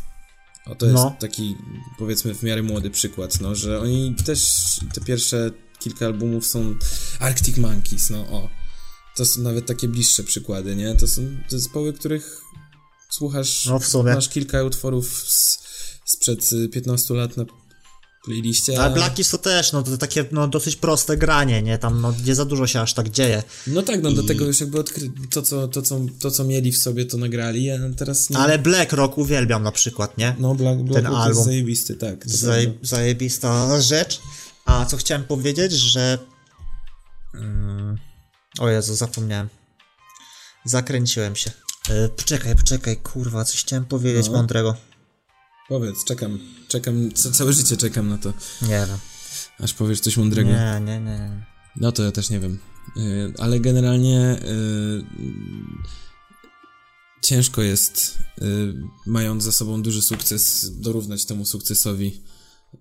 O, 0.66 0.74
to 0.74 0.86
jest 0.86 0.96
No. 0.96 1.16
taki 1.20 1.56
powiedzmy 1.98 2.34
w 2.34 2.42
miarę 2.42 2.62
młody 2.62 2.90
przykład, 2.90 3.40
no, 3.40 3.54
że 3.54 3.80
oni 3.80 4.14
też 4.26 4.40
te 4.94 5.00
pierwsze 5.00 5.50
kilka 5.78 6.06
albumów 6.06 6.46
są 6.46 6.74
Arctic 7.20 7.56
Monkeys, 7.56 8.10
no 8.10 8.20
o. 8.20 8.48
To 9.20 9.26
są 9.26 9.40
nawet 9.40 9.66
takie 9.66 9.88
bliższe 9.88 10.24
przykłady, 10.24 10.76
nie? 10.76 10.94
To 10.94 11.08
są 11.08 11.22
zespoły, 11.48 11.92
których 11.92 12.40
słuchasz, 13.10 13.66
No 13.66 13.78
w 13.78 13.86
sumie. 13.86 14.14
masz 14.14 14.28
kilka 14.28 14.62
utworów 14.64 15.24
z, 15.28 15.58
sprzed 16.04 16.52
y, 16.52 16.68
15 16.68 17.14
lat 17.14 17.36
na 17.36 17.44
playliście. 18.24 18.80
Ale 18.82 18.94
Black 18.94 19.14
Keys 19.14 19.30
to 19.30 19.38
też, 19.38 19.72
no 19.72 19.82
to 19.82 19.98
takie 19.98 20.24
no, 20.32 20.48
dosyć 20.48 20.76
proste 20.76 21.16
granie, 21.16 21.62
nie? 21.62 21.78
Tam 21.78 22.00
no, 22.00 22.14
nie 22.26 22.34
za 22.34 22.44
dużo 22.44 22.66
się 22.66 22.80
aż 22.80 22.94
tak 22.94 23.10
dzieje. 23.10 23.42
No 23.66 23.82
tak, 23.82 24.02
no 24.02 24.12
do 24.12 24.22
I- 24.22 24.26
tego 24.26 24.44
już 24.44 24.60
jakby 24.60 24.80
odkry... 24.80 25.10
to, 25.30 25.42
co, 25.42 25.68
to, 25.68 25.82
co, 25.82 26.00
to, 26.20 26.30
co 26.30 26.44
mieli 26.44 26.72
w 26.72 26.78
sobie, 26.78 27.04
to 27.06 27.16
nagrali, 27.16 27.70
a 27.70 27.78
teraz 27.96 28.30
nie... 28.30 28.38
Ale 28.38 28.58
Black 28.58 28.92
Rock 28.92 29.18
uwielbiam 29.18 29.62
na 29.62 29.72
przykład, 29.72 30.18
nie? 30.18 30.36
No, 30.38 30.54
Black, 30.54 30.78
Black 30.80 30.94
ten 31.02 31.06
Rock 31.12 31.16
album. 31.16 31.36
jest 31.36 31.44
zajebisty, 31.44 31.94
tak. 31.94 32.28
Zaje, 32.28 32.66
prawda. 32.66 32.86
zajebista 32.86 33.80
rzecz. 33.80 34.20
A 34.64 34.86
co 34.86 34.96
chciałem 34.96 35.24
powiedzieć, 35.24 35.72
że... 35.72 36.18
Mm, 37.34 37.98
o 38.58 38.68
Jezu, 38.68 38.94
zapomniałem. 38.94 39.48
Zakręciłem 40.64 41.36
się. 41.36 41.50
E, 41.88 42.08
poczekaj, 42.08 42.56
poczekaj, 42.56 42.96
kurwa, 42.96 43.44
coś 43.44 43.60
chciałem 43.64 43.84
powiedzieć 43.84 44.26
No. 44.26 44.32
mądrego. 44.32 44.76
Powiedz, 45.68 46.04
czekam, 46.04 46.38
czekam, 46.68 47.12
ca- 47.12 47.30
całe 47.30 47.52
życie 47.52 47.76
czekam 47.76 48.08
na 48.08 48.18
to, 48.18 48.32
Nie 48.62 48.68
wiem. 48.86 48.98
aż 49.60 49.74
powiesz 49.74 50.00
coś 50.00 50.16
mądrego. 50.16 50.50
Nie, 50.50 50.80
nie, 50.84 51.00
nie. 51.00 51.46
No 51.76 51.92
to 51.92 52.02
ja 52.02 52.12
też 52.12 52.30
nie 52.30 52.40
wiem. 52.40 52.58
Y, 52.96 53.32
ale 53.38 53.60
generalnie 53.60 54.38
y, 54.42 55.04
ciężko 57.22 57.62
jest, 57.62 58.18
y, 58.42 58.74
mając 59.06 59.44
za 59.44 59.52
sobą 59.52 59.82
duży 59.82 60.02
sukces, 60.02 60.70
dorównać 60.80 61.24
temu 61.24 61.44
sukcesowi 61.46 62.22
y, 62.74 62.78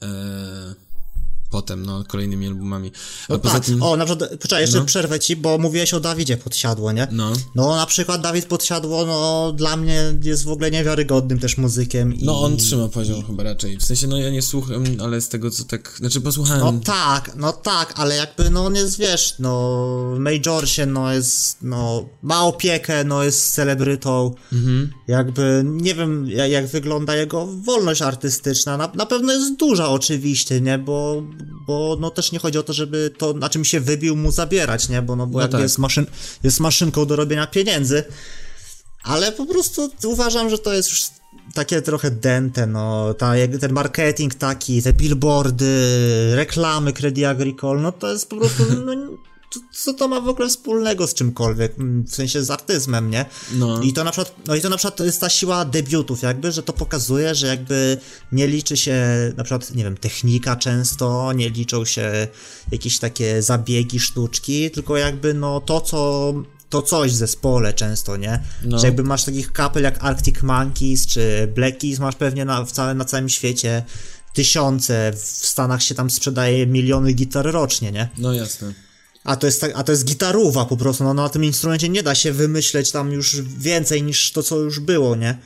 potem, 1.50 1.86
no, 1.86 2.04
kolejnymi 2.08 2.48
albumami. 2.48 2.92
A 3.30 3.34
No 3.34 3.38
tak, 3.40 3.66
tym... 3.66 3.84
o, 3.84 3.98
na 3.98 4.06
przykład, 4.06 4.30
poczekaj, 4.32 4.62
jeszcze 4.64 4.80
No. 4.80 4.86
przerwę 4.86 5.20
ci, 5.20 5.36
bo 5.36 5.58
mówiłeś 5.58 5.94
o 5.94 6.00
Dawidzie 6.00 6.38
Podsiadło, 6.38 6.92
nie? 6.92 7.08
No, 7.12 7.32
No, 7.56 7.76
na 7.76 7.86
przykład 7.86 8.22
Dawid 8.22 8.46
Podsiadło, 8.46 9.06
no, 9.06 9.52
dla 9.56 9.78
mnie 9.78 10.04
jest 10.24 10.44
w 10.46 10.50
ogóle 10.50 10.72
niewiarygodnym 10.72 11.40
też 11.40 11.58
muzykiem. 11.58 12.14
i- 12.14 12.24
no 12.26 12.42
on 12.42 12.58
trzyma 12.58 12.88
poziom 12.88 13.24
chyba 13.28 13.44
raczej. 13.44 13.78
W 13.78 13.84
sensie, 13.84 14.08
no 14.08 14.18
ja 14.18 14.30
nie 14.30 14.42
słucham, 14.42 14.84
ale 15.04 15.22
z 15.22 15.30
tego 15.30 15.52
co 15.52 15.64
tak, 15.64 15.94
znaczy 15.98 16.22
posłuchałem... 16.22 16.62
No 16.76 16.82
tak, 16.86 17.32
no 17.36 17.52
tak, 17.54 17.94
ale 17.96 18.16
jakby 18.16 18.50
no 18.50 18.66
on 18.66 18.76
jest, 18.76 18.98
wiesz, 18.98 19.36
no 19.40 19.80
Majorsie, 20.20 20.86
no 20.86 21.14
jest, 21.14 21.58
no 21.62 22.06
ma 22.22 22.44
opiekę, 22.46 23.04
no 23.04 23.24
jest 23.24 23.54
celebrytą, 23.54 24.34
Mhm. 24.54 24.90
jakby 25.08 25.64
nie 25.66 25.96
wiem 25.96 26.30
jak, 26.30 26.52
jak 26.52 26.68
wygląda 26.68 27.16
jego 27.16 27.46
wolność 27.48 28.02
artystyczna, 28.02 28.78
na, 28.78 28.92
na 28.96 29.06
pewno 29.06 29.34
jest 29.34 29.56
duża 29.56 29.90
oczywiście, 29.90 30.62
nie, 30.62 30.78
bo, 30.78 31.24
bo 31.68 31.98
no 32.00 32.10
też 32.10 32.32
nie 32.32 32.40
chodzi 32.40 32.58
o 32.58 32.64
to, 32.64 32.74
żeby 32.74 33.12
to 33.18 33.34
na 33.34 33.50
czym 33.50 33.66
się 33.66 33.80
wybił 33.80 34.16
mu 34.16 34.32
zabierać, 34.32 34.90
nie, 34.90 35.02
bo 35.02 35.16
no 35.16 35.28
bo 35.28 35.34
No 35.38 35.42
jakby 35.42 35.52
tak. 35.58 35.62
jest, 35.62 35.78
maszyn, 35.78 36.06
jest 36.44 36.60
maszynką 36.60 37.06
do 37.06 37.16
robienia 37.16 37.48
pieniędzy, 37.48 38.04
ale 39.04 39.32
po 39.32 39.46
prostu 39.46 39.92
uważam, 40.06 40.50
że 40.50 40.58
to 40.58 40.74
jest 40.74 40.90
już 40.90 41.04
takie 41.54 41.82
trochę 41.82 42.12
dente, 42.12 42.68
no, 42.68 43.14
ta, 43.14 43.38
jak- 43.38 43.58
ten 43.58 43.74
marketing 43.74 44.36
taki, 44.36 44.82
te 44.84 44.94
billboardy, 44.94 45.76
reklamy 46.36 46.94
Credit 46.94 47.26
Agricole, 47.26 47.82
no 47.82 47.92
to 47.92 48.12
jest 48.12 48.30
po 48.30 48.36
prostu, 48.36 48.64
no, 48.86 48.94
to, 49.50 49.60
co 49.72 49.94
to 49.94 50.08
ma 50.08 50.22
w 50.22 50.30
ogóle 50.30 50.50
wspólnego 50.50 51.08
z 51.08 51.14
czymkolwiek, 51.14 51.80
mm, 51.80 52.04
w 52.04 52.16
sensie 52.16 52.44
z 52.44 52.52
artyzmem, 52.52 53.10
nie? 53.10 53.26
No. 53.54 53.82
I 53.82 53.94
to 53.94 54.04
na 54.04 54.12
przykład, 54.12 54.36
no 54.48 54.56
i 54.56 54.62
to 54.62 54.70
na 54.70 54.78
przykład 54.78 55.00
jest 55.00 55.22
ta 55.22 55.30
siła 55.30 55.66
debiutów, 55.66 56.22
jakby, 56.22 56.52
że 56.52 56.64
to 56.64 56.74
pokazuje, 56.74 57.36
że 57.36 57.48
jakby 57.48 57.98
nie 58.32 58.48
liczy 58.48 58.78
się 58.78 58.98
na 59.38 59.44
przykład, 59.44 59.76
nie 59.76 59.84
wiem, 59.84 59.98
technika 59.98 60.56
często, 60.56 61.34
nie 61.34 61.50
liczą 61.50 61.86
się 61.86 62.28
jakieś 62.72 63.00
takie 63.00 63.42
zabiegi, 63.42 64.00
sztuczki, 64.00 64.72
tylko 64.72 64.98
jakby 64.98 65.34
no 65.34 65.62
to, 65.62 65.82
co 65.82 66.34
to 66.70 66.82
coś 66.82 67.12
w 67.12 67.16
zespole 67.16 67.74
często, 67.74 68.18
nie? 68.18 68.40
No. 68.64 68.80
Że 68.80 68.88
jakby 68.88 69.04
masz 69.04 69.24
takich 69.24 69.52
kapel 69.52 69.84
jak 69.84 70.04
Arctic 70.04 70.42
Monkeys 70.42 71.08
czy 71.08 71.52
Black 71.56 71.78
Keys, 71.78 72.00
masz 72.00 72.16
pewnie 72.16 72.46
na, 72.46 72.64
w 72.64 72.72
całe, 72.72 72.94
na 72.94 73.06
całym 73.06 73.30
świecie 73.30 73.84
tysiące, 74.34 75.14
w 75.16 75.48
Stanach 75.48 75.84
się 75.84 75.96
tam 75.96 76.10
sprzedaje 76.10 76.68
miliony 76.68 77.14
gitar 77.14 77.46
rocznie, 77.46 77.92
nie? 77.92 78.10
No 78.18 78.34
jasne. 78.34 78.74
A 79.30 79.36
to 79.36 79.46
jest, 79.46 79.66
a 79.76 79.84
to 79.84 79.92
jest 79.92 80.06
gitarówa 80.06 80.66
po 80.66 80.78
prostu, 80.78 81.04
no 81.04 81.14
na 81.14 81.30
tym 81.30 81.44
instrumencie 81.44 81.90
nie 81.90 82.04
da 82.04 82.16
się 82.16 82.32
wymyśleć 82.34 82.92
tam 82.92 83.12
już 83.12 83.42
więcej 83.42 84.04
niż 84.04 84.32
to, 84.32 84.44
co 84.44 84.58
już 84.58 84.80
było, 84.80 85.16
nie? 85.16 85.38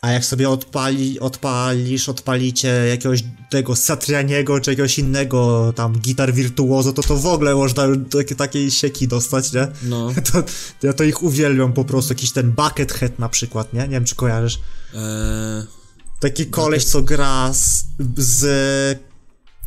A 0.00 0.10
jak 0.10 0.24
sobie 0.24 0.50
odpali, 0.50 1.20
odpalisz, 1.20 2.08
odpalicie 2.08 2.68
jakiegoś 2.68 3.24
tego 3.50 3.76
Satrianiego 3.76 4.60
czy 4.60 4.70
jakiegoś 4.70 4.98
innego 4.98 5.72
tam 5.76 5.98
gitar 5.98 6.34
wirtuozo, 6.34 6.92
to 6.92 7.02
to 7.02 7.16
w 7.16 7.26
ogóle 7.26 7.54
można 7.54 7.82
takie, 8.10 8.34
takiej 8.34 8.70
sieki 8.70 9.08
dostać, 9.08 9.52
nie? 9.52 9.68
No. 9.82 10.12
To, 10.32 10.42
ja 10.82 10.92
to 10.92 11.04
ich 11.04 11.22
uwielbiam 11.22 11.72
po 11.72 11.84
prostu, 11.84 12.12
jakiś 12.12 12.32
ten 12.32 12.52
Buckethead 12.52 13.18
na 13.18 13.28
przykład, 13.28 13.72
nie? 13.72 13.80
Nie 13.80 13.88
wiem, 13.88 14.04
czy 14.04 14.14
kojarzysz. 14.14 14.60
Eee, 14.94 15.00
Taki 16.20 16.46
koleś, 16.46 16.84
co 16.84 17.02
gra 17.02 17.52
z, 17.52 17.84
z, 18.16 18.44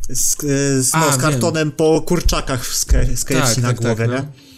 z, 0.08 0.36
z, 0.86 0.92
no, 0.94 0.98
A, 0.98 1.12
z 1.12 1.12
wiem. 1.12 1.20
kartonem 1.20 1.72
po 1.72 2.00
kurczakach 2.00 2.66
z, 2.66 2.84
KFC 2.84 3.24
Tak, 3.34 3.58
na 3.58 3.68
tak, 3.68 3.76
głowie, 3.80 4.08
tak, 4.08 4.10
nie? 4.10 4.16
no. 4.16 4.48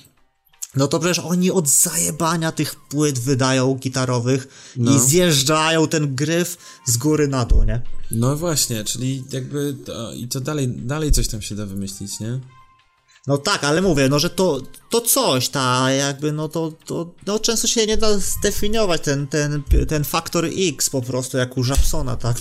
No 0.76 0.88
to 0.88 0.98
przecież 0.98 1.18
oni 1.18 1.50
od 1.50 1.68
zajebania 1.68 2.52
tych 2.52 2.74
płyt 2.76 3.18
wydają 3.18 3.74
gitarowych 3.74 4.48
No. 4.76 4.96
i 4.96 5.00
zjeżdżają 5.00 5.88
ten 5.88 6.14
gryf 6.14 6.56
z 6.86 6.96
góry 6.96 7.28
na 7.28 7.44
dół, 7.44 7.64
nie? 7.64 7.82
no 8.10 8.36
właśnie, 8.36 8.84
czyli 8.84 9.24
jakby 9.32 9.76
to, 9.86 10.12
i 10.12 10.28
to 10.28 10.40
dalej, 10.40 10.68
dalej 10.68 11.12
coś 11.12 11.28
tam 11.28 11.42
się 11.42 11.54
da 11.54 11.66
wymyślić, 11.66 12.20
nie? 12.20 12.40
No 13.26 13.38
tak, 13.38 13.64
ale 13.64 13.82
mówię, 13.82 14.08
no 14.08 14.18
że 14.18 14.30
to, 14.30 14.62
to 14.90 15.00
coś, 15.00 15.48
ta 15.48 15.92
jakby, 15.92 16.32
no 16.32 16.48
to, 16.48 16.72
to 16.86 17.14
no 17.26 17.38
często 17.38 17.68
się 17.68 17.86
nie 17.86 17.96
da 17.96 18.18
zdefiniować 18.18 19.00
ten, 19.00 19.26
ten, 19.26 19.62
ten 19.88 20.04
faktor 20.04 20.48
X 20.68 20.90
po 20.90 21.02
prostu, 21.02 21.38
jak 21.38 21.58
u 21.58 21.64
Japsona, 21.64 22.16
tak? 22.16 22.36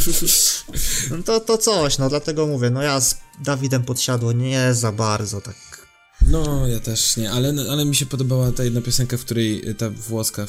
no 1.10 1.22
to, 1.24 1.40
to 1.40 1.58
coś, 1.58 1.98
no 1.98 2.08
dlatego 2.08 2.46
mówię, 2.46 2.70
no 2.70 2.82
ja 2.82 3.00
z 3.00 3.16
Dawidem 3.44 3.84
podsiadło 3.84 4.32
nie 4.32 4.74
za 4.74 4.92
bardzo, 4.92 5.40
tak. 5.40 5.88
No, 6.26 6.66
ja 6.66 6.80
też 6.80 7.16
nie, 7.16 7.30
ale, 7.30 7.54
ale 7.70 7.84
mi 7.84 7.96
się 7.96 8.06
podobała 8.06 8.52
ta 8.52 8.64
jedna 8.64 8.80
piosenka, 8.80 9.16
w 9.16 9.24
której 9.24 9.74
ta 9.78 9.90
włoska, 9.90 10.46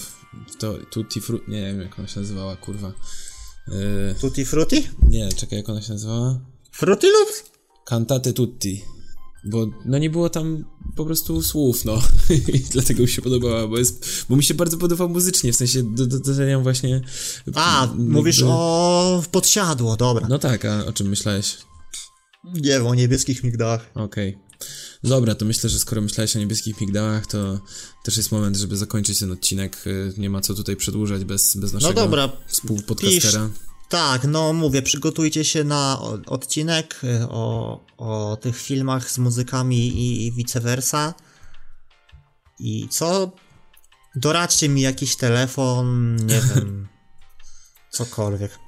to 0.60 0.74
Tutti 0.92 1.22
Frutti, 1.22 1.52
nie 1.52 1.62
wiem 1.62 1.82
jak 1.82 2.00
ona 2.00 2.08
się 2.08 2.20
nazywała, 2.20 2.56
kurwa. 2.56 2.94
Yy, 3.68 4.16
Tutti 4.22 4.46
Frutti? 4.46 4.88
nie, 5.10 5.34
czekaj, 5.34 5.60
jak 5.60 5.70
ona 5.70 5.82
się 5.82 5.94
nazywała? 5.94 6.40
Frutti 6.72 7.08
Loops? 7.08 7.44
Cantate 7.86 8.34
Tutti. 8.34 8.99
Bo 9.44 9.68
no 9.86 9.98
nie 9.98 10.10
było 10.10 10.30
tam 10.30 10.66
po 10.96 11.06
prostu 11.06 11.42
słów, 11.44 11.86
no. 11.86 12.02
I 12.54 12.60
dlatego 12.60 13.02
mi 13.02 13.08
się 13.10 13.22
podobała, 13.22 13.68
bo 13.68 13.78
jest, 13.78 14.26
bo 14.30 14.36
mi 14.36 14.44
się 14.44 14.54
bardzo 14.54 14.78
podobał 14.78 15.10
muzycznie, 15.10 15.54
w 15.54 15.56
sensie 15.56 15.84
do- 15.84 16.08
do- 16.08 16.20
doceniam 16.20 16.64
właśnie... 16.64 17.02
A, 17.56 17.88
mówisz 17.98 18.44
o 18.46 19.24
podsiadło, 19.32 19.98
dobra. 19.98 20.28
No 20.30 20.40
tak, 20.40 20.66
a 20.66 20.86
o 20.86 20.94
czym 20.94 21.08
myślałeś? 21.10 21.58
Nie 22.54 22.84
o 22.84 22.96
niebieskich 22.96 23.44
migdałach. 23.44 23.92
Okej. 23.96 24.38
Dobra, 25.04 25.36
to 25.36 25.46
myślę, 25.46 25.70
że 25.70 25.80
skoro 25.80 26.02
myślałeś 26.02 26.36
o 26.36 26.40
niebieskich 26.40 26.82
migdałach, 26.82 27.28
to 27.28 27.60
też 28.04 28.18
jest 28.18 28.32
moment, 28.32 28.58
żeby 28.58 28.78
zakończyć 28.78 29.20
ten 29.20 29.32
odcinek. 29.32 29.88
Y, 29.88 30.14
Nie 30.18 30.30
ma 30.30 30.42
co 30.42 30.54
tutaj 30.54 30.76
przedłużać 30.76 31.26
bez, 31.26 31.58
bez 31.58 31.74
naszego 31.74 31.94
No 31.94 32.02
dobra, 32.02 32.30
współpodcastera. 32.48 33.50
Tak, 33.90 34.24
no 34.24 34.54
mówię, 34.54 34.82
przygotujcie 34.82 35.46
się 35.46 35.64
na 35.64 36.00
odcinek 36.28 37.02
y, 37.04 37.28
o, 37.30 37.80
o 37.98 38.38
tych 38.42 38.58
filmach 38.62 39.12
z 39.12 39.18
muzykami 39.18 39.88
i, 39.88 40.28
i 40.28 40.32
vice 40.32 40.60
versa. 40.60 41.14
I 42.60 42.88
co? 42.90 43.32
Doradźcie 44.16 44.70
mi 44.70 44.82
jakiś 44.82 45.16
telefon, 45.16 46.16
nie 46.16 46.42
wiem, 46.56 46.88
cokolwiek. 47.90 48.60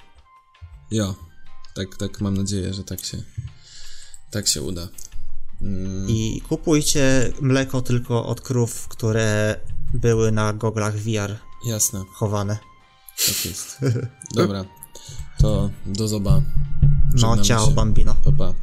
Jo, 0.92 1.16
tak, 1.76 1.98
tak 1.98 2.22
mam 2.22 2.38
nadzieję, 2.38 2.74
że 2.74 2.84
tak 2.84 3.06
się, 3.06 3.24
tak 4.32 4.48
się 4.48 4.62
uda. 4.62 4.88
Mm, 5.62 6.10
I 6.10 6.42
kupujcie 6.50 7.34
mleko 7.42 7.82
tylko 7.82 8.26
od 8.26 8.42
krów, 8.42 8.88
które 8.88 9.60
były 9.94 10.32
na 10.32 10.54
goglach 10.54 10.98
VR 10.98 11.38
jasne, 11.66 12.04
chowane. 12.14 12.58
tak 13.28 13.46
jest. 13.46 13.78
Dobra, 14.36 14.66
to 15.42 15.70
do 15.86 16.08
zoba. 16.08 16.42
No, 17.14 17.38
ciao, 17.38 17.66
się. 17.66 17.72
bambino. 17.72 18.16
Pa, 18.26 18.32
pa. 18.32 18.54